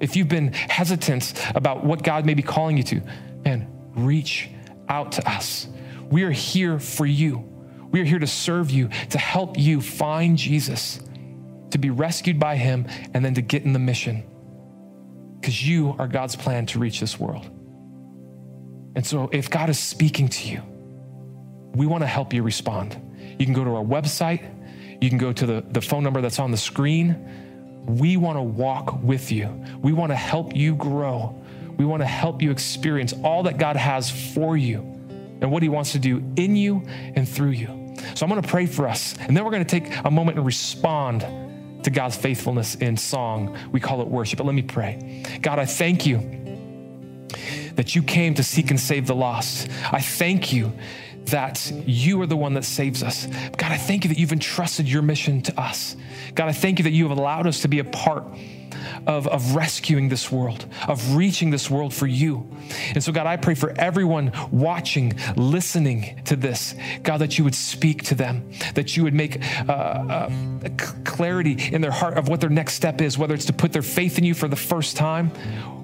If 0.00 0.16
you've 0.16 0.28
been 0.28 0.52
hesitant 0.52 1.34
about 1.54 1.84
what 1.84 2.02
God 2.02 2.26
may 2.26 2.34
be 2.34 2.42
calling 2.42 2.76
you 2.76 2.82
to, 2.84 3.02
man, 3.44 3.68
reach 3.94 4.48
out 4.88 5.12
to 5.12 5.30
us. 5.30 5.68
We 6.10 6.24
are 6.24 6.30
here 6.30 6.80
for 6.80 7.06
you. 7.06 7.48
We 7.92 8.00
are 8.00 8.04
here 8.04 8.18
to 8.18 8.26
serve 8.26 8.70
you, 8.70 8.88
to 9.10 9.18
help 9.18 9.58
you 9.58 9.80
find 9.82 10.36
Jesus, 10.36 10.98
to 11.70 11.78
be 11.78 11.90
rescued 11.90 12.40
by 12.40 12.56
him, 12.56 12.86
and 13.14 13.24
then 13.24 13.34
to 13.34 13.42
get 13.42 13.64
in 13.64 13.74
the 13.74 13.78
mission. 13.78 14.24
Because 15.38 15.66
you 15.66 15.94
are 15.98 16.08
God's 16.08 16.34
plan 16.34 16.66
to 16.66 16.78
reach 16.78 17.00
this 17.00 17.20
world. 17.20 17.48
And 18.96 19.06
so, 19.06 19.28
if 19.32 19.50
God 19.50 19.68
is 19.68 19.78
speaking 19.78 20.28
to 20.28 20.48
you, 20.48 20.62
we 21.74 21.86
want 21.86 22.02
to 22.02 22.06
help 22.06 22.32
you 22.32 22.42
respond. 22.42 22.98
You 23.38 23.44
can 23.44 23.54
go 23.54 23.64
to 23.64 23.74
our 23.74 23.84
website, 23.84 24.42
you 25.02 25.08
can 25.08 25.18
go 25.18 25.32
to 25.32 25.46
the, 25.46 25.64
the 25.70 25.80
phone 25.80 26.02
number 26.02 26.20
that's 26.20 26.38
on 26.38 26.50
the 26.50 26.56
screen. 26.56 27.84
We 27.86 28.16
want 28.16 28.38
to 28.38 28.42
walk 28.42 29.02
with 29.02 29.32
you, 29.32 29.48
we 29.82 29.92
want 29.92 30.12
to 30.12 30.16
help 30.16 30.56
you 30.56 30.74
grow. 30.74 31.38
We 31.78 31.86
want 31.86 32.02
to 32.02 32.06
help 32.06 32.42
you 32.42 32.50
experience 32.50 33.14
all 33.24 33.44
that 33.44 33.56
God 33.56 33.76
has 33.76 34.10
for 34.10 34.58
you 34.58 34.80
and 35.40 35.50
what 35.50 35.62
He 35.62 35.70
wants 35.70 35.92
to 35.92 35.98
do 35.98 36.22
in 36.36 36.54
you 36.54 36.82
and 36.86 37.26
through 37.26 37.50
you. 37.50 37.81
So 38.14 38.24
I'm 38.24 38.30
going 38.30 38.42
to 38.42 38.48
pray 38.48 38.66
for 38.66 38.88
us, 38.88 39.14
and 39.20 39.36
then 39.36 39.44
we're 39.44 39.50
going 39.50 39.64
to 39.64 39.80
take 39.80 39.92
a 40.04 40.10
moment 40.10 40.38
and 40.38 40.46
respond 40.46 41.24
to 41.84 41.90
God's 41.90 42.16
faithfulness 42.16 42.76
in 42.76 42.96
song. 42.96 43.56
We 43.72 43.80
call 43.80 44.02
it 44.02 44.08
worship. 44.08 44.38
But 44.38 44.46
let 44.46 44.54
me 44.54 44.62
pray. 44.62 45.24
God, 45.40 45.58
I 45.58 45.64
thank 45.64 46.06
you 46.06 46.18
that 47.74 47.94
you 47.94 48.02
came 48.02 48.34
to 48.34 48.42
seek 48.42 48.70
and 48.70 48.78
save 48.78 49.06
the 49.06 49.14
lost. 49.14 49.68
I 49.90 50.00
thank 50.00 50.52
you 50.52 50.72
that 51.26 51.70
you 51.70 52.20
are 52.20 52.26
the 52.26 52.36
one 52.36 52.54
that 52.54 52.64
saves 52.64 53.02
us. 53.02 53.26
God, 53.56 53.72
I 53.72 53.76
thank 53.76 54.04
you 54.04 54.08
that 54.08 54.18
you've 54.18 54.32
entrusted 54.32 54.88
your 54.88 55.02
mission 55.02 55.40
to 55.42 55.60
us. 55.60 55.96
God, 56.34 56.48
I 56.48 56.52
thank 56.52 56.78
you 56.78 56.82
that 56.84 56.90
you 56.90 57.08
have 57.08 57.16
allowed 57.16 57.46
us 57.46 57.62
to 57.62 57.68
be 57.68 57.78
a 57.78 57.84
part 57.84 58.24
of, 59.06 59.26
of 59.26 59.54
rescuing 59.54 60.08
this 60.08 60.30
world, 60.30 60.66
of 60.88 61.14
reaching 61.14 61.50
this 61.50 61.70
world 61.70 61.92
for 61.94 62.06
you. 62.06 62.48
And 62.94 63.02
so, 63.02 63.12
God, 63.12 63.26
I 63.26 63.36
pray 63.36 63.54
for 63.54 63.72
everyone 63.72 64.32
watching, 64.50 65.14
listening 65.36 66.22
to 66.24 66.36
this, 66.36 66.74
God, 67.02 67.18
that 67.18 67.38
you 67.38 67.44
would 67.44 67.54
speak 67.54 68.04
to 68.04 68.14
them, 68.14 68.50
that 68.74 68.96
you 68.96 69.02
would 69.04 69.14
make 69.14 69.42
uh, 69.68 69.72
uh, 69.72 70.30
clarity 71.04 71.56
in 71.72 71.80
their 71.80 71.90
heart 71.90 72.16
of 72.16 72.28
what 72.28 72.40
their 72.40 72.50
next 72.50 72.74
step 72.74 73.00
is, 73.00 73.18
whether 73.18 73.34
it's 73.34 73.46
to 73.46 73.52
put 73.52 73.72
their 73.72 73.82
faith 73.82 74.18
in 74.18 74.24
you 74.24 74.34
for 74.34 74.48
the 74.48 74.56
first 74.56 74.96
time, 74.96 75.30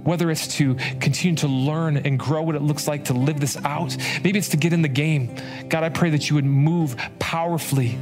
whether 0.05 0.31
it's 0.31 0.57
to 0.57 0.74
continue 1.01 1.37
to 1.37 1.48
learn 1.48 1.96
and 1.96 2.18
grow 2.18 2.42
what 2.42 2.55
it 2.55 2.62
looks 2.62 2.88
like 2.88 3.05
to 3.07 3.12
live 3.12 3.40
this 3.40 3.57
out. 3.64 3.96
Maybe 4.22 4.38
it's 4.38 4.48
to 4.51 4.57
get 4.57 4.72
in 4.72 4.83
the 4.83 4.88
game. 4.88 5.35
God, 5.68 5.85
I 5.85 5.90
pray 5.90 6.11
that 6.11 6.31
you 6.31 6.37
would 6.37 6.44
move 6.44 6.96
powerfully 7.18 7.98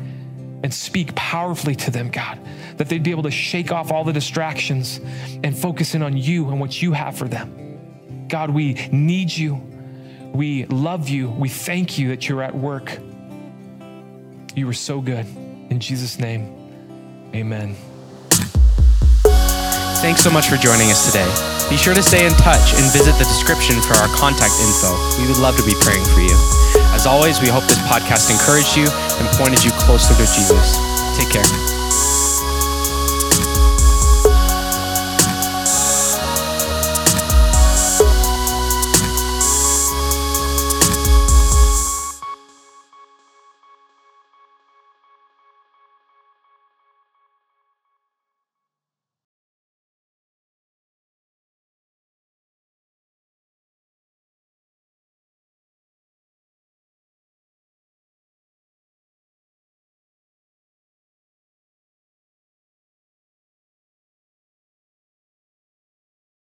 and 0.62 0.72
speak 0.72 1.14
powerfully 1.14 1.74
to 1.76 1.90
them, 1.90 2.10
God, 2.10 2.38
that 2.76 2.88
they'd 2.88 3.02
be 3.02 3.10
able 3.10 3.24
to 3.24 3.30
shake 3.30 3.72
off 3.72 3.92
all 3.92 4.04
the 4.04 4.12
distractions 4.12 5.00
and 5.44 5.56
focus 5.56 5.94
in 5.94 6.02
on 6.02 6.16
you 6.16 6.48
and 6.48 6.60
what 6.60 6.80
you 6.80 6.92
have 6.92 7.16
for 7.16 7.28
them. 7.28 8.26
God, 8.28 8.50
we 8.50 8.74
need 8.90 9.30
you. 9.30 9.62
We 10.32 10.66
love 10.66 11.08
you. 11.08 11.30
We 11.30 11.48
thank 11.48 11.98
you 11.98 12.08
that 12.08 12.28
you're 12.28 12.42
at 12.42 12.54
work. 12.54 12.98
You 14.54 14.68
are 14.68 14.74
so 14.74 15.00
good. 15.00 15.26
In 15.70 15.80
Jesus' 15.80 16.18
name, 16.18 17.30
amen. 17.34 17.76
Thanks 20.00 20.20
so 20.20 20.30
much 20.30 20.48
for 20.48 20.56
joining 20.56 20.90
us 20.90 21.06
today. 21.06 21.55
Be 21.68 21.76
sure 21.76 21.94
to 21.94 22.02
stay 22.02 22.24
in 22.24 22.32
touch 22.32 22.74
and 22.78 22.84
visit 22.92 23.18
the 23.18 23.24
description 23.24 23.82
for 23.82 23.94
our 23.98 24.08
contact 24.14 24.54
info. 24.62 24.94
We 25.18 25.26
would 25.26 25.38
love 25.38 25.56
to 25.56 25.64
be 25.64 25.74
praying 25.80 26.04
for 26.04 26.20
you. 26.20 26.36
As 26.94 27.06
always, 27.06 27.40
we 27.40 27.48
hope 27.48 27.64
this 27.64 27.78
podcast 27.78 28.30
encouraged 28.30 28.76
you 28.76 28.86
and 29.18 29.26
pointed 29.36 29.64
you 29.64 29.72
closer 29.72 30.14
to 30.14 30.26
Jesus. 30.32 30.78
Take 31.18 31.30
care. 31.30 31.75